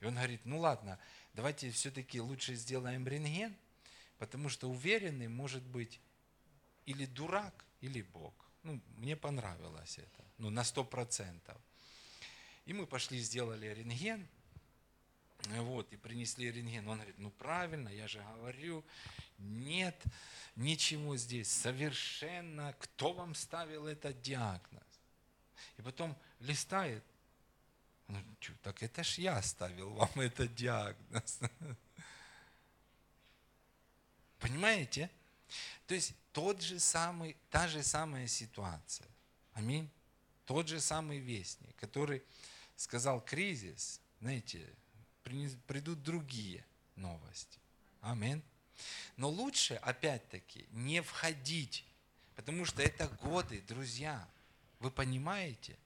[0.00, 0.98] И он говорит, ну ладно,
[1.34, 3.54] давайте все-таки лучше сделаем рентген,
[4.18, 6.00] потому что уверенный может быть
[6.86, 8.32] или дурак, или Бог.
[8.62, 11.56] Ну, мне понравилось это, ну, на сто процентов.
[12.64, 14.26] И мы пошли, сделали рентген,
[15.46, 16.88] вот, и принесли рентген.
[16.88, 18.84] Он говорит, ну правильно, я же говорю,
[19.38, 20.02] нет
[20.56, 24.82] ничего здесь, совершенно, кто вам ставил этот диагноз?
[25.76, 27.04] И потом листает,
[28.08, 31.38] ну, чё, так это ж я ставил вам этот диагноз.
[34.40, 35.10] Понимаете?
[35.86, 39.08] То есть тот же самый, та же самая ситуация.
[39.54, 39.88] Аминь.
[40.44, 42.22] Тот же самый вестник, который
[42.76, 44.66] сказал кризис, знаете,
[45.66, 46.64] придут другие
[46.96, 47.58] новости.
[48.00, 48.42] Аминь.
[49.16, 51.84] Но лучше, опять-таки, не входить,
[52.36, 54.28] потому что это годы, друзья.
[54.80, 55.76] Вы понимаете?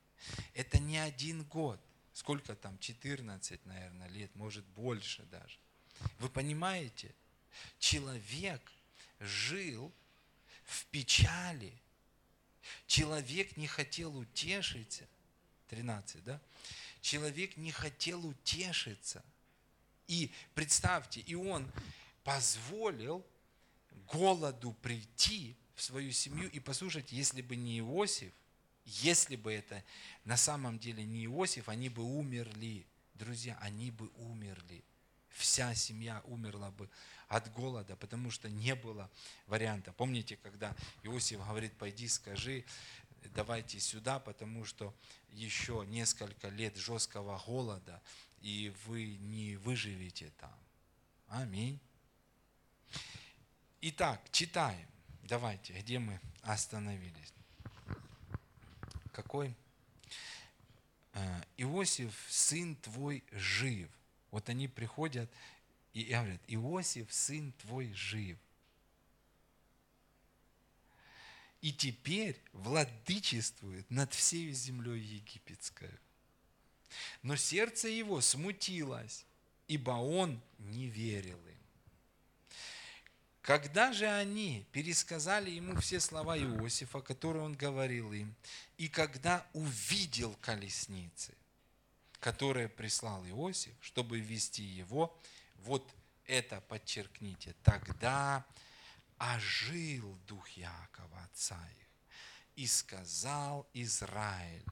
[0.55, 1.80] Это не один год.
[2.12, 2.78] Сколько там?
[2.78, 5.57] 14, наверное, лет, может больше даже.
[6.18, 7.14] Вы понимаете?
[7.78, 8.61] Человек
[9.20, 9.93] жил
[10.64, 11.72] в печали.
[12.86, 15.07] Человек не хотел утешиться.
[15.68, 16.40] 13, да?
[17.01, 19.24] Человек не хотел утешиться.
[20.12, 21.66] И представьте, и он
[22.22, 23.24] позволил
[24.08, 26.50] голоду прийти в свою семью.
[26.50, 28.30] И послушайте, если бы не Иосиф,
[28.84, 29.82] если бы это
[30.26, 32.84] на самом деле не Иосиф, они бы умерли.
[33.14, 34.84] Друзья, они бы умерли.
[35.30, 36.90] Вся семья умерла бы
[37.28, 39.10] от голода, потому что не было
[39.46, 39.94] варианта.
[39.94, 42.66] Помните, когда Иосиф говорит, пойди скажи,
[43.34, 44.94] давайте сюда, потому что
[45.30, 48.02] еще несколько лет жесткого голода,
[48.43, 50.55] и вы не выживете там.
[51.28, 51.78] Аминь.
[53.80, 54.86] Итак, читаем.
[55.22, 57.32] Давайте, где мы остановились?
[59.12, 59.55] Какой?
[61.14, 63.88] Э, Иосиф, сын твой, жив.
[64.30, 65.30] Вот они приходят
[65.93, 68.38] и говорят, Иосиф, сын твой, жив.
[71.61, 75.90] И теперь владычествует над всей землей египетской.
[77.22, 79.24] Но сердце его смутилось,
[79.68, 81.53] ибо он не верил им.
[83.43, 88.34] Когда же они пересказали ему все слова Иосифа, которые он говорил им,
[88.78, 91.34] и когда увидел колесницы,
[92.20, 95.18] которые прислал Иосиф, чтобы вести его,
[95.57, 95.93] вот
[96.26, 98.45] это подчеркните, тогда
[99.18, 101.88] ожил дух Якова, отца их,
[102.55, 104.64] и сказал Израиль,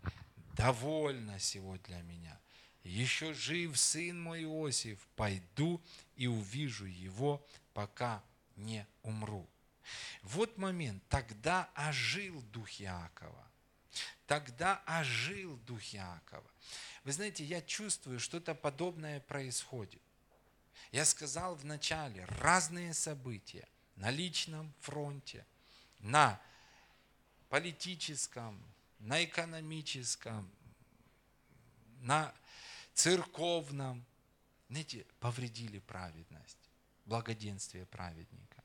[0.61, 2.39] довольно сего для меня,
[2.83, 5.81] еще жив сын мой Иосиф, пойду
[6.17, 8.23] и увижу его, пока
[8.57, 9.49] не умру.
[10.23, 13.51] Вот момент, тогда ожил дух Якова.
[14.27, 16.51] Тогда ожил дух Якова.
[17.05, 20.03] Вы знаете, я чувствую, что-то подобное происходит.
[20.93, 25.47] Я сказал в начале, разные события на личном фронте,
[26.01, 26.41] на
[27.49, 28.63] политическом,
[29.01, 30.51] на экономическом,
[32.01, 32.35] на
[32.95, 34.05] церковном,
[34.69, 36.59] знаете, повредили праведность,
[37.07, 38.63] благоденствие праведника.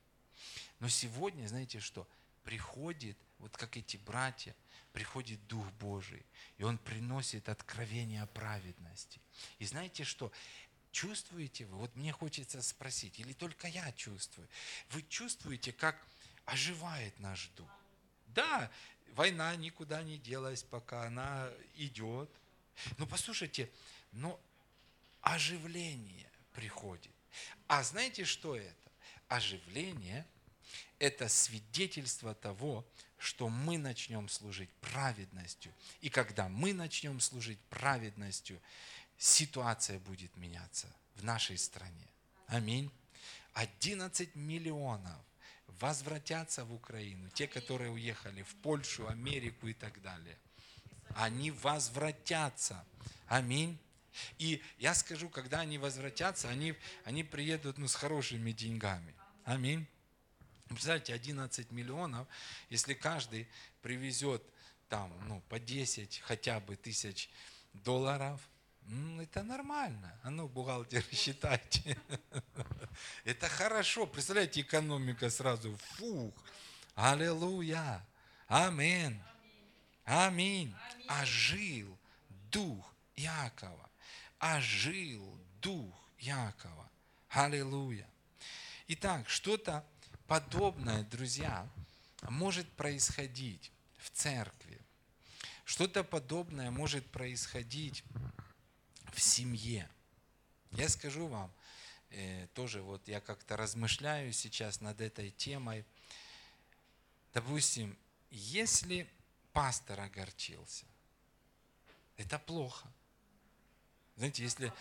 [0.78, 2.06] Но сегодня, знаете что,
[2.44, 4.54] приходит, вот как эти братья,
[4.92, 6.24] приходит Дух Божий,
[6.58, 9.20] и Он приносит откровение о праведности.
[9.58, 10.30] И знаете что,
[10.92, 14.48] чувствуете вы, вот мне хочется спросить, или только я чувствую,
[14.90, 16.00] вы чувствуете, как
[16.44, 17.70] оживает наш Дух?
[18.28, 18.70] Да,
[19.14, 22.30] война никуда не делась, пока она идет.
[22.98, 23.70] Но послушайте,
[24.12, 24.38] но
[25.22, 27.12] оживление приходит.
[27.68, 28.74] А знаете, что это?
[29.28, 30.26] Оживление–
[30.98, 32.86] это свидетельство того,
[33.18, 35.72] что мы начнем служить праведностью.
[36.00, 38.60] И когда мы начнем служить праведностью,
[39.18, 40.86] ситуация будет меняться
[41.16, 42.08] в нашей стране.
[42.46, 42.90] Аминь.
[43.54, 45.18] 11 миллионов
[45.66, 50.38] возвратятся в Украину, те, которые уехали в Польшу, Америку и так далее.
[51.14, 52.84] Они возвратятся.
[53.26, 53.78] Аминь.
[54.38, 59.14] И я скажу, когда они возвратятся, они, они приедут ну, с хорошими деньгами.
[59.44, 59.86] Аминь.
[60.68, 62.26] Представляете, 11 миллионов,
[62.70, 63.48] если каждый
[63.82, 64.42] привезет
[64.88, 67.30] там, ну, по 10 хотя бы тысяч
[67.72, 68.40] долларов,
[69.20, 70.18] это нормально.
[70.22, 71.98] А ну, бухгалтер, считайте.
[73.24, 74.06] Это хорошо.
[74.06, 76.34] Представляете, экономика сразу, фух,
[76.94, 78.04] аллилуйя,
[78.48, 79.20] амин,
[80.04, 80.74] аминь.
[81.08, 81.96] Ожил
[82.50, 83.90] дух Якова,
[84.40, 86.90] ожил дух Якова.
[87.28, 88.08] Аллилуйя.
[88.88, 89.84] Итак, что-то
[90.26, 91.68] подобное, друзья,
[92.22, 94.80] может происходить в церкви.
[95.64, 98.04] Что-то подобное может происходить
[99.16, 99.88] в семье.
[100.72, 101.52] Я скажу вам,
[102.10, 105.84] э, тоже вот я как-то размышляю сейчас над этой темой.
[107.32, 107.98] Допустим,
[108.30, 109.08] если
[109.52, 110.84] пастор огорчился,
[112.16, 112.86] это плохо.
[114.16, 114.72] Знаете, если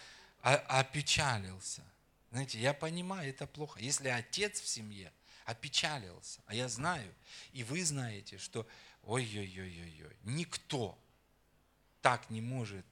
[0.41, 1.83] опечалился,
[2.31, 3.79] знаете, я понимаю, это плохо.
[3.79, 5.11] Если отец в семье–
[5.45, 6.41] опечалился.
[6.47, 7.13] А я знаю,
[7.53, 8.67] и вы знаете, что
[9.03, 10.99] ой-ой-ой-ой-ой, никто
[12.01, 12.85] так не может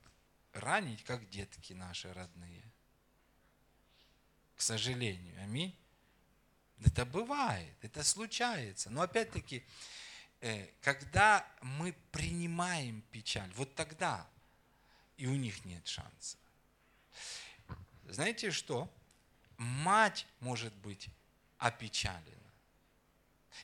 [0.54, 2.64] ранить, как детки наши родные.
[4.56, 5.42] К сожалению.
[5.42, 5.76] Аминь.
[6.86, 8.90] Это бывает, это случается.
[8.90, 9.64] Но опять-таки,
[10.42, 14.28] э, когда мы принимаем печаль, вот тогда
[15.18, 16.38] и у них нет шанса.
[18.06, 18.92] Знаете что?
[19.58, 21.08] Мать может быть
[21.58, 22.52] опечалена.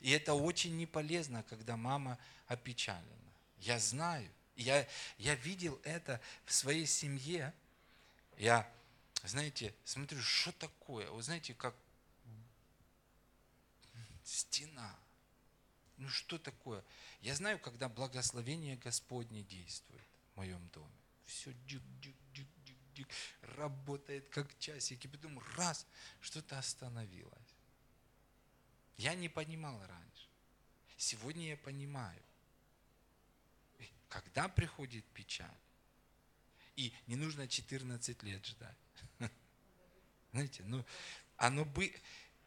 [0.01, 2.17] И это очень не полезно, когда мама
[2.47, 3.33] опечалена.
[3.57, 4.29] Я знаю.
[4.59, 4.85] Я,
[5.17, 7.53] я видел это в своей семье.
[8.37, 8.69] Я,
[9.23, 11.09] знаете, смотрю, что такое.
[11.11, 11.73] Вы знаете, как
[14.25, 14.93] стена.
[15.97, 16.83] Ну что такое?
[17.21, 20.03] Я знаю, когда благословение Господне действует
[20.33, 20.91] в моем доме.
[21.25, 23.07] Все дюк, дюк, дюк, дюк, дюк,
[23.41, 25.07] работает как часики.
[25.07, 25.85] Потом раз,
[26.19, 27.55] что-то остановилось.
[28.97, 30.27] Я не понимал раньше.
[30.97, 32.21] Сегодня я понимаю.
[34.09, 35.47] Когда приходит печаль,
[36.75, 38.77] и не нужно 14 лет ждать.
[40.31, 40.85] Знаете, ну,
[41.37, 41.93] оно бы,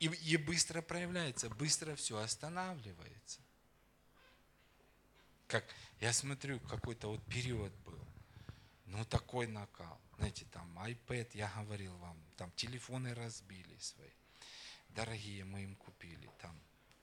[0.00, 3.40] и, и быстро проявляется, быстро все останавливается.
[5.46, 5.64] Как
[6.00, 8.04] я смотрю, какой-то вот период был,
[8.86, 10.00] ну такой накал.
[10.16, 14.08] Знаете, там iPad, я говорил вам, там телефоны разбили свои.
[14.90, 16.58] Дорогие мы им купили, там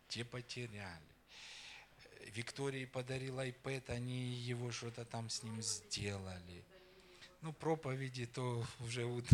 [0.07, 1.18] те потеряли.
[2.27, 6.63] Виктории подарил iPad, они его что-то там с ним сделали.
[7.41, 9.25] Ну, проповеди то уже вот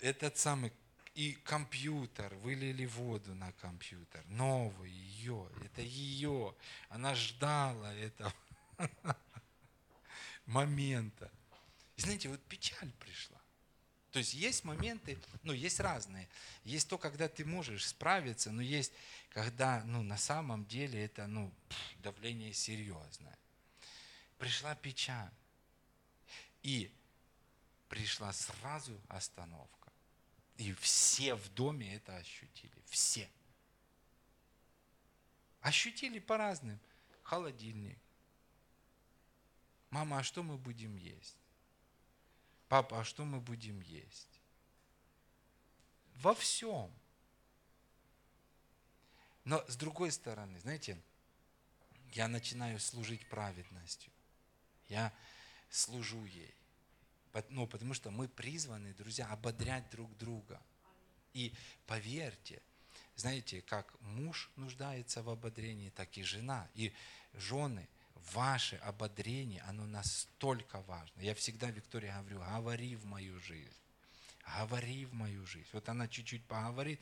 [0.00, 0.72] этот самый
[1.14, 6.54] и компьютер, вылили воду на компьютер, новый, ее, это ее,
[6.88, 8.32] она ждала этого
[10.46, 11.30] момента.
[11.96, 13.39] И знаете, вот печаль пришла.
[14.12, 16.28] То есть есть моменты, ну, есть разные.
[16.64, 18.92] Есть то, когда ты можешь справиться, но есть,
[19.30, 21.52] когда, ну, на самом деле это, ну,
[21.98, 23.38] давление серьезное.
[24.38, 25.30] Пришла печаль.
[26.62, 26.90] И
[27.88, 29.92] пришла сразу остановка.
[30.56, 32.82] И все в доме это ощутили.
[32.86, 33.30] Все.
[35.60, 36.78] Ощутили по-разному.
[37.22, 37.98] Холодильник.
[39.90, 41.39] Мама, а что мы будем есть?
[42.70, 44.40] Папа, а что мы будем есть?
[46.14, 46.88] Во всем.
[49.44, 50.96] Но с другой стороны, знаете,
[52.12, 54.12] я начинаю служить праведностью.
[54.88, 55.12] Я
[55.68, 56.54] служу ей.
[57.48, 60.62] Ну, потому что мы призваны, друзья, ободрять друг друга.
[61.34, 61.52] И
[61.88, 62.62] поверьте,
[63.16, 66.68] знаете, как муж нуждается в ободрении, так и жена.
[66.74, 66.94] И
[67.32, 67.88] жены,
[68.32, 71.20] ваше ободрение, оно настолько важно.
[71.20, 73.72] Я всегда Виктории говорю, говори в мою жизнь.
[74.58, 75.68] Говори в мою жизнь.
[75.72, 77.00] Вот она чуть-чуть поговорит,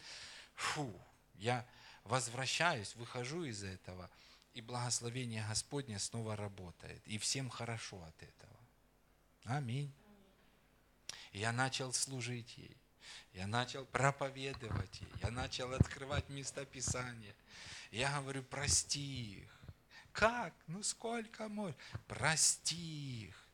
[0.54, 0.92] фу,
[1.34, 1.66] я
[2.04, 4.10] возвращаюсь, выхожу из этого,
[4.54, 7.06] и благословение Господне снова работает.
[7.06, 8.56] И всем хорошо от этого.
[9.44, 9.92] Аминь.
[11.32, 12.76] Я начал служить ей.
[13.32, 15.12] Я начал проповедовать ей.
[15.22, 17.34] Я начал открывать места Писания.
[17.90, 19.57] Я говорю, прости их.
[20.18, 20.52] Как?
[20.66, 21.76] Ну сколько можно?
[22.08, 23.48] Прости их.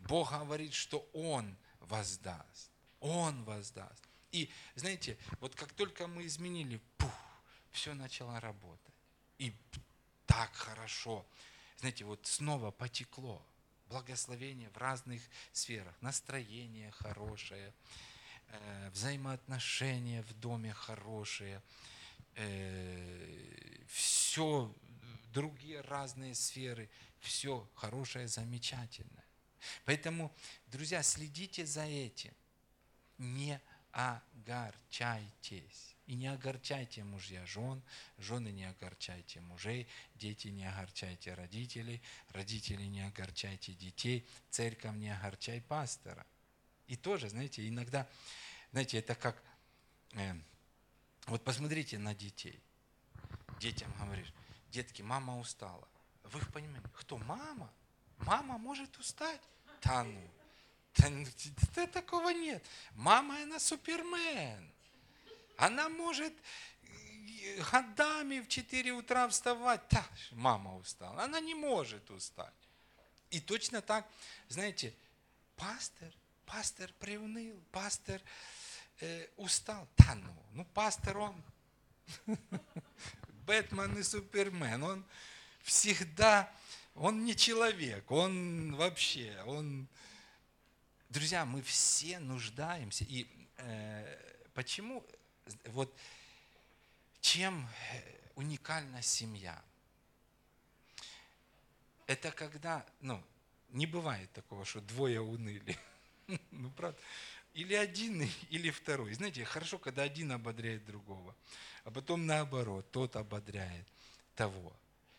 [0.00, 2.70] Бог говорит, что Он воздаст.
[3.00, 4.06] Он воздаст.
[4.30, 7.10] И знаете, вот как только мы изменили, пух,
[7.70, 8.94] все начало работать.
[9.38, 9.54] И
[10.26, 11.24] так хорошо.
[11.78, 13.42] Знаете, вот снова потекло
[13.86, 15.22] благословение в разных
[15.54, 15.94] сферах.
[16.02, 17.72] Настроение хорошее,
[18.48, 21.62] э, взаимоотношения в доме хорошие,
[22.34, 24.70] э, все,
[25.32, 26.88] другие разные сферы,
[27.20, 29.24] все хорошее, замечательное.
[29.84, 30.34] Поэтому,
[30.66, 32.32] друзья, следите за этим.
[33.18, 33.60] Не
[33.92, 35.96] огорчайтесь.
[36.06, 37.80] И не огорчайте мужья жен,
[38.18, 45.60] жены не огорчайте мужей, дети не огорчайте родителей, родители не огорчайте детей, церковь не огорчай
[45.60, 46.26] пастора.
[46.88, 48.08] И тоже, знаете, иногда,
[48.72, 49.40] знаете, это как,
[50.14, 50.34] э,
[51.26, 52.58] вот посмотрите на детей.
[53.60, 54.32] Детям говоришь,
[54.70, 55.86] детки, мама устала.
[56.24, 57.70] Вы понимаете, кто мама?
[58.18, 59.40] Мама может устать?
[59.82, 60.20] Да ну,
[60.96, 61.08] да,
[61.74, 62.62] да такого нет.
[62.94, 64.70] Мама, она супермен.
[65.56, 66.32] Она может
[66.82, 69.80] э, годами в 4 утра вставать.
[69.90, 71.22] Да, мама устала.
[71.22, 72.52] Она не может устать.
[73.30, 74.06] И точно так,
[74.48, 74.94] знаете,
[75.56, 76.12] пастор,
[76.46, 78.20] пастор приуныл, пастор
[79.00, 79.86] э, устал.
[79.96, 81.42] Да ну, ну пастор он
[83.50, 84.80] Бэтмен и Супермен.
[84.84, 85.04] Он
[85.62, 86.48] всегда,
[86.94, 89.88] он не человек, он вообще, он...
[91.08, 93.04] Друзья, мы все нуждаемся.
[93.08, 93.26] И
[93.56, 95.04] э, почему
[95.64, 95.92] вот
[97.20, 98.02] чем э,
[98.36, 99.60] уникальна семья?
[102.06, 103.20] Это когда, ну,
[103.70, 105.76] не бывает такого, что двое уныли.
[106.52, 106.96] Ну, правда.
[107.60, 109.14] Или один, или второй.
[109.14, 111.34] Знаете, хорошо, когда один ободряет другого,
[111.84, 113.86] а потом наоборот, тот ободряет
[114.34, 114.72] того.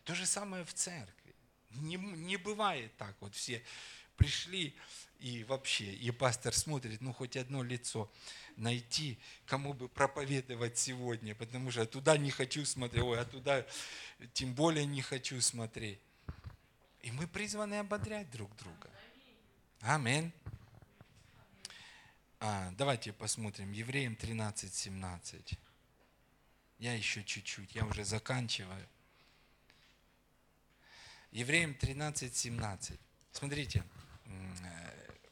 [0.03, 1.35] То же самое в церкви.
[1.71, 3.63] Не, не бывает так вот все
[4.17, 4.75] пришли
[5.19, 8.11] и вообще, и пастор смотрит, ну хоть одно лицо
[8.57, 13.65] найти, кому бы проповедовать сегодня, потому что туда не хочу смотреть, ой, а туда
[14.33, 15.99] тем более не хочу смотреть.
[17.01, 18.89] И мы призваны ободрять друг друга.
[19.81, 20.31] Аминь.
[22.43, 23.71] А, давайте посмотрим.
[23.71, 25.59] Евреям 13, 17.
[26.79, 28.83] Я еще чуть-чуть, я уже заканчиваю.
[31.31, 32.99] Евреям 13, 17.
[33.31, 33.83] Смотрите,
[34.25, 34.31] э,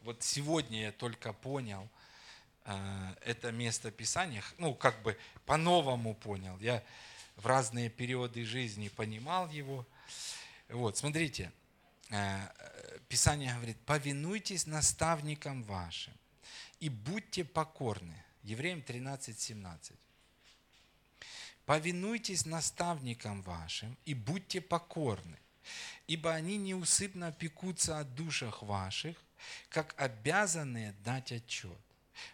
[0.04, 1.90] вот сегодня я только понял
[2.66, 6.60] э, это место Писания, ну, как бы по-новому понял.
[6.60, 6.84] Я
[7.38, 9.84] в разные периоды жизни понимал его.
[10.68, 11.52] Вот, смотрите,
[12.12, 16.14] э, Писание говорит, повинуйтесь наставникам вашим
[16.80, 18.24] и будьте покорны.
[18.44, 19.96] Евреям 13, 17.
[21.66, 25.38] Повинуйтесь наставникам вашим и будьте покорны,
[26.08, 29.16] ибо они неусыпно пекутся о душах ваших,
[29.70, 31.78] как обязанные дать отчет,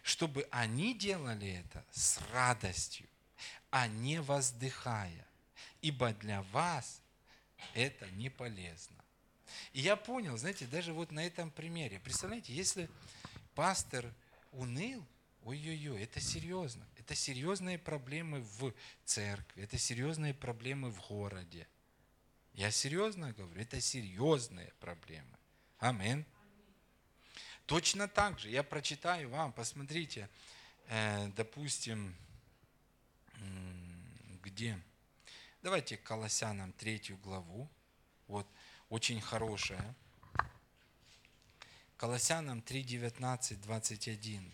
[0.02, 3.06] чтобы они делали это с радостью,
[3.70, 5.26] а не воздыхая,
[5.82, 7.02] ибо для вас
[7.74, 8.96] это не полезно.
[9.72, 12.88] И я понял, знаете, даже вот на этом примере, представляете, если
[13.54, 14.12] пастор
[14.56, 15.06] уныл,
[15.42, 16.86] ой-ой-ой, это серьезно.
[16.96, 18.72] Это серьезные проблемы в
[19.04, 21.68] церкви, это серьезные проблемы в городе.
[22.54, 25.38] Я серьезно говорю, это серьезные проблемы.
[25.78, 26.24] Аминь.
[27.66, 30.28] Точно так же, я прочитаю вам, посмотрите,
[30.88, 32.14] э, допустим,
[34.42, 34.80] где?
[35.62, 37.68] Давайте к Колоссянам третью главу.
[38.28, 38.46] Вот,
[38.88, 39.94] очень хорошая.
[41.96, 44.52] Колоссянам 3, 19, 21.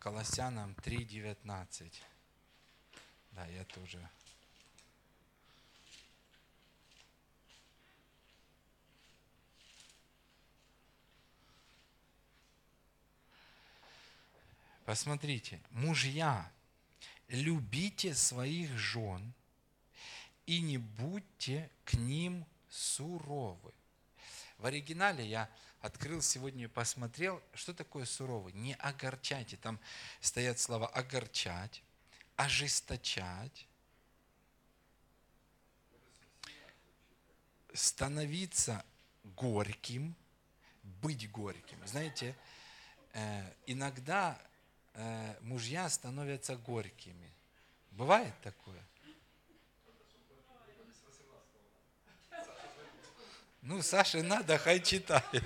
[0.00, 2.02] Колоссянам 3, 19.
[3.32, 4.08] Да, я тоже
[14.84, 16.50] Посмотрите, мужья,
[17.28, 19.32] любите своих жен
[20.44, 23.72] и не будьте к ним суровы.
[24.58, 25.50] В оригинале я
[25.80, 28.52] открыл сегодня и посмотрел, что такое суровый.
[28.54, 29.56] Не огорчайте.
[29.56, 29.78] Там
[30.20, 31.82] стоят слова огорчать,
[32.36, 33.66] ожесточать,
[37.74, 38.84] становиться
[39.24, 40.14] горьким,
[40.82, 41.78] быть горьким.
[41.86, 42.36] Знаете,
[43.12, 44.40] э, иногда
[44.94, 47.32] э, мужья становятся горькими.
[47.90, 48.82] Бывает такое?
[53.62, 55.44] Ну, Саше надо, хай читает.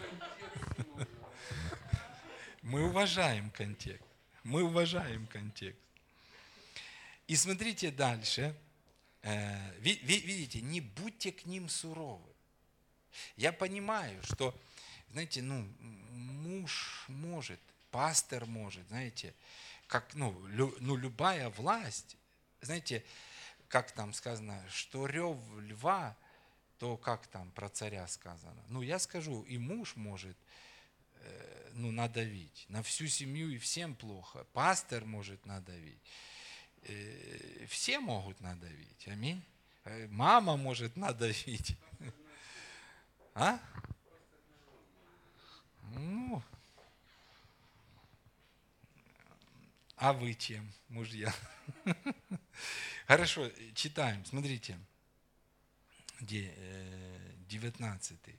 [2.62, 4.02] Мы уважаем контекст.
[4.42, 5.78] Мы уважаем контекст.
[7.26, 8.56] И смотрите дальше.
[9.22, 12.32] Э, видите, не будьте к ним суровы.
[13.36, 14.58] Я понимаю, что,
[15.10, 17.60] знаете, ну, муж может
[17.90, 19.34] пастор может, знаете,
[19.86, 22.16] как, ну, лю, ну, любая власть,
[22.60, 23.04] знаете,
[23.68, 26.16] как там сказано, что рев льва,
[26.78, 28.62] то как там про царя сказано?
[28.68, 30.36] Ну, я скажу, и муж может
[31.14, 32.66] э, ну, надавить.
[32.68, 34.44] На всю семью и всем плохо.
[34.52, 36.02] Пастор может надавить.
[36.82, 39.08] Э, все могут надавить.
[39.08, 39.42] Аминь.
[39.84, 41.76] Э, мама может надавить.
[43.38, 43.60] А?
[45.92, 46.42] Ну,
[49.96, 51.34] А вы чем, мужья?
[53.06, 54.78] Хорошо, читаем, смотрите.
[56.20, 58.18] 19.
[58.26, 58.32] Э,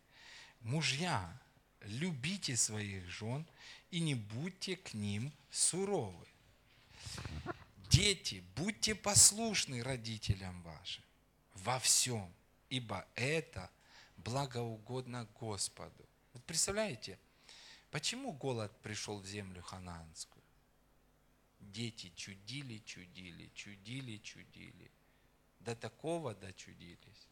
[0.62, 1.42] мужья,
[1.82, 3.46] любите своих жен
[3.92, 6.28] и не будьте к ним суровы.
[7.90, 11.04] Дети, будьте послушны родителям вашим
[11.54, 12.32] во всем,
[12.70, 13.70] ибо это
[14.18, 16.06] благоугодно Господу.
[16.34, 17.18] Вот представляете,
[17.92, 20.38] почему голод пришел в землю ханаанскую?
[21.78, 24.92] дети чудили, чудили, чудили, чудили.
[25.60, 27.28] До такого дочудились.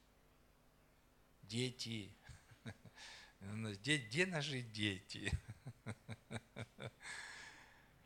[1.47, 2.11] Дети.
[3.41, 5.31] Где, где наши дети?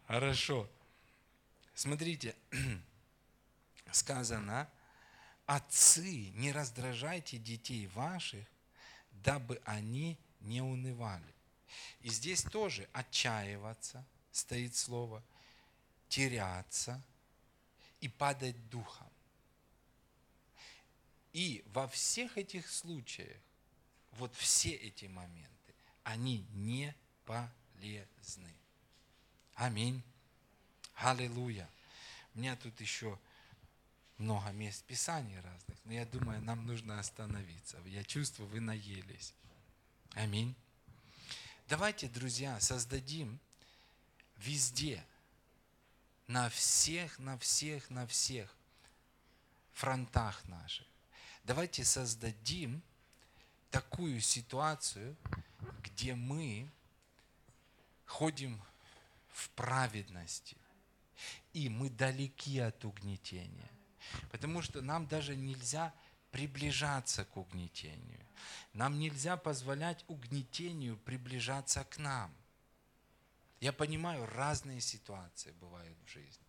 [0.07, 0.69] Хорошо.
[1.73, 2.35] Смотрите,
[3.91, 4.69] сказано,
[5.45, 8.45] отцы, не раздражайте детей ваших,
[9.11, 11.33] дабы они не унывали.
[12.01, 15.23] И здесь тоже отчаиваться стоит слово–
[16.09, 17.01] теряться
[18.01, 19.08] и падать духом.
[21.33, 23.37] И во всех этих случаях,
[24.13, 25.73] вот все эти моменты,
[26.03, 28.53] они не полезны.
[29.55, 30.01] Аминь.
[30.95, 31.69] Аллилуйя.
[32.33, 33.17] У меня тут еще
[34.17, 37.77] много мест Писаний разных, но я думаю, нам нужно остановиться.
[37.85, 39.33] Я чувствую, вы наелись.
[40.13, 40.55] Аминь.
[41.67, 43.39] Давайте, друзья, создадим
[44.37, 45.05] везде,
[46.27, 48.55] на всех, на всех, на всех
[49.73, 50.88] фронтах наших.
[51.49, 52.79] Давайте создадим
[53.71, 55.17] такую ситуацию,
[55.81, 56.69] где мы
[58.05, 58.61] ходим
[59.29, 60.55] в праведности,
[61.53, 63.71] и мы далеки от угнетения.
[64.29, 65.91] Потому что нам даже нельзя
[66.29, 68.23] приближаться к угнетению.
[68.73, 72.31] Нам нельзя позволять угнетению приближаться к нам.
[73.59, 76.45] Я понимаю, разные ситуации бывают в жизни.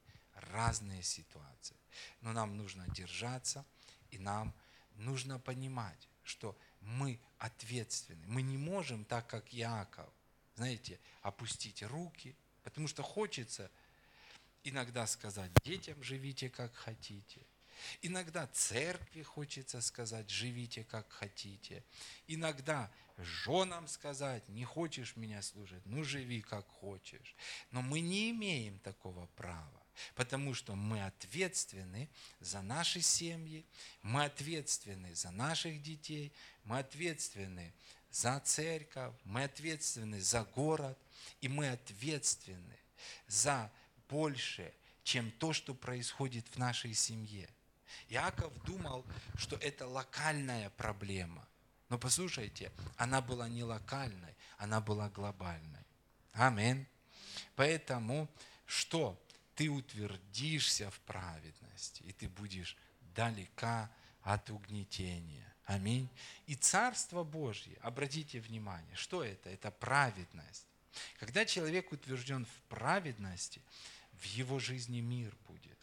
[0.52, 1.76] Разные ситуации.
[2.20, 3.64] Но нам нужно держаться,
[4.10, 4.52] и нам
[5.00, 8.26] нужно понимать, что мы ответственны.
[8.26, 10.08] Мы не можем, так как Иаков,
[10.56, 13.70] знаете, опустить руки, потому что хочется
[14.64, 17.40] иногда сказать детям, живите как хотите.
[18.02, 21.82] Иногда церкви хочется сказать, живите как хотите.
[22.26, 27.34] Иногда женам сказать, не хочешь меня служить, ну живи как хочешь.
[27.70, 29.79] Но мы не имеем такого права,
[30.14, 32.08] потому что мы ответственны
[32.40, 33.64] за наши семьи,
[34.02, 36.32] мы ответственны за наших детей,
[36.64, 37.72] мы ответственны
[38.10, 40.98] за церковь, мы ответственны за город,
[41.40, 42.78] и мы ответственны
[43.26, 43.70] за
[44.08, 44.72] больше,
[45.04, 47.48] чем то, что происходит в нашей семье.
[48.08, 49.04] Иаков думал,
[49.36, 51.46] что это локальная проблема.
[51.88, 55.84] Но послушайте, она была не локальной, она была глобальной.
[56.32, 56.86] Аминь.
[57.56, 58.28] Поэтому
[58.66, 59.20] что?
[59.60, 62.78] Ты утвердишься в праведности, и ты будешь
[63.14, 63.90] далека
[64.22, 65.54] от угнетения.
[65.66, 66.08] Аминь.
[66.46, 69.50] И Царство Божье, обратите внимание, что это?
[69.50, 70.64] Это праведность.
[71.18, 73.60] Когда человек утвержден в праведности,
[74.12, 75.78] в его жизни мир будет.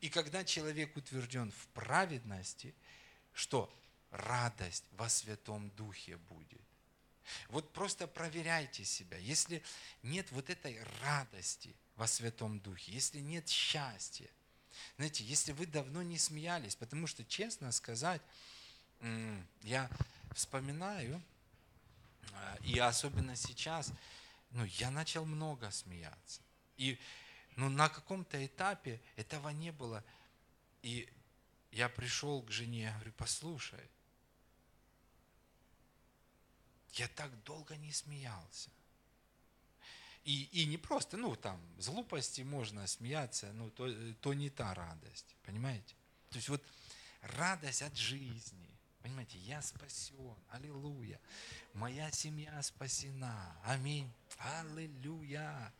[0.00, 2.74] И когда человек утвержден в праведности,
[3.32, 3.72] что
[4.10, 6.66] радость во Святом Духе будет.
[7.48, 9.18] Вот просто проверяйте себя.
[9.18, 9.62] Если
[10.02, 14.28] нет вот этой радости во Святом Духе, если нет счастья,
[14.96, 18.22] знаете, если вы давно не смеялись, потому что, честно сказать,
[19.62, 19.90] я
[20.32, 21.20] вспоминаю,
[22.32, 23.92] а, и особенно сейчас,
[24.52, 26.40] ну, я начал много смеяться.
[26.76, 26.98] И
[27.56, 30.04] ну, на каком-то этапе этого не было.
[30.82, 31.08] И
[31.72, 33.90] я пришел к жене, говорю, послушай,
[36.92, 38.70] я так долго не смеялся.
[40.24, 43.88] И, и не просто, ну там, с глупости можно смеяться, ну то,
[44.20, 45.94] то не та радость, понимаете?
[46.30, 46.62] То есть вот
[47.22, 48.68] радость от жизни,
[49.02, 51.18] понимаете, я спасен, аллилуйя,
[51.72, 55.72] моя семья спасена, аминь, аллилуйя.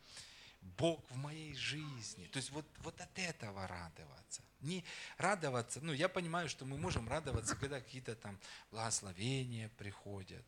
[0.61, 2.25] Бог в моей жизни.
[2.27, 4.41] То есть вот, вот от этого радоваться.
[4.61, 4.83] Не
[5.17, 8.37] радоваться, ну я понимаю, что мы можем радоваться, когда какие-то там
[8.71, 10.43] благословения приходят.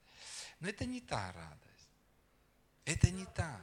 [0.60, 1.90] Но это не та радость.
[2.86, 3.62] Это не та.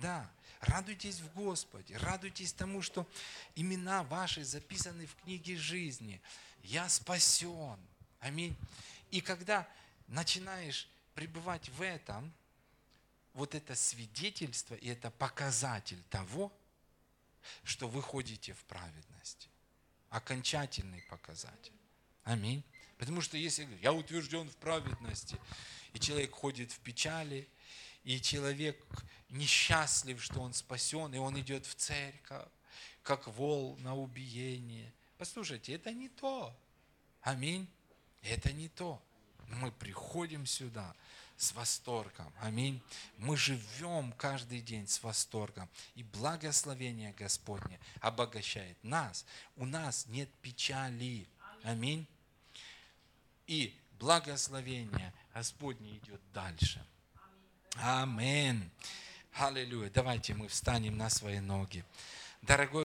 [0.00, 0.30] Да,
[0.60, 3.06] радуйтесь в Господе, радуйтесь тому, что
[3.54, 6.20] имена ваши записаны в книге жизни.
[6.62, 7.78] Я спасен.
[8.20, 8.56] Аминь.
[9.10, 9.68] И когда
[10.08, 12.32] начинаешь пребывать в этом,
[13.34, 16.52] вот это свидетельство и это показатель того,
[17.64, 19.48] что вы ходите в праведности.
[20.10, 21.72] Окончательный показатель.
[22.24, 22.62] Аминь.
[22.98, 25.38] Потому что если я утвержден в праведности,
[25.92, 27.46] и человек ходит в печали,
[28.06, 28.78] и человек
[29.30, 32.48] несчастлив, что он спасен, и он идет в церковь,
[33.02, 34.92] как вол на убиение.
[35.18, 36.56] Послушайте, это не то.
[37.22, 37.68] Аминь.
[38.22, 39.02] Это не то.
[39.48, 40.94] Мы приходим сюда,
[41.36, 42.32] с восторгом.
[42.38, 42.80] Аминь.
[43.18, 45.68] Мы живем каждый день с восторгом.
[45.96, 49.26] И благословение Господне обогащает нас.
[49.56, 51.26] У нас нет печали.
[51.64, 52.06] Аминь.
[53.48, 56.86] И благословение Господне идет дальше.
[57.82, 58.70] Аминь.
[59.34, 59.90] Аллилуйя.
[59.90, 61.84] Давайте мы встанем на свои ноги.
[62.40, 62.74] Дорогой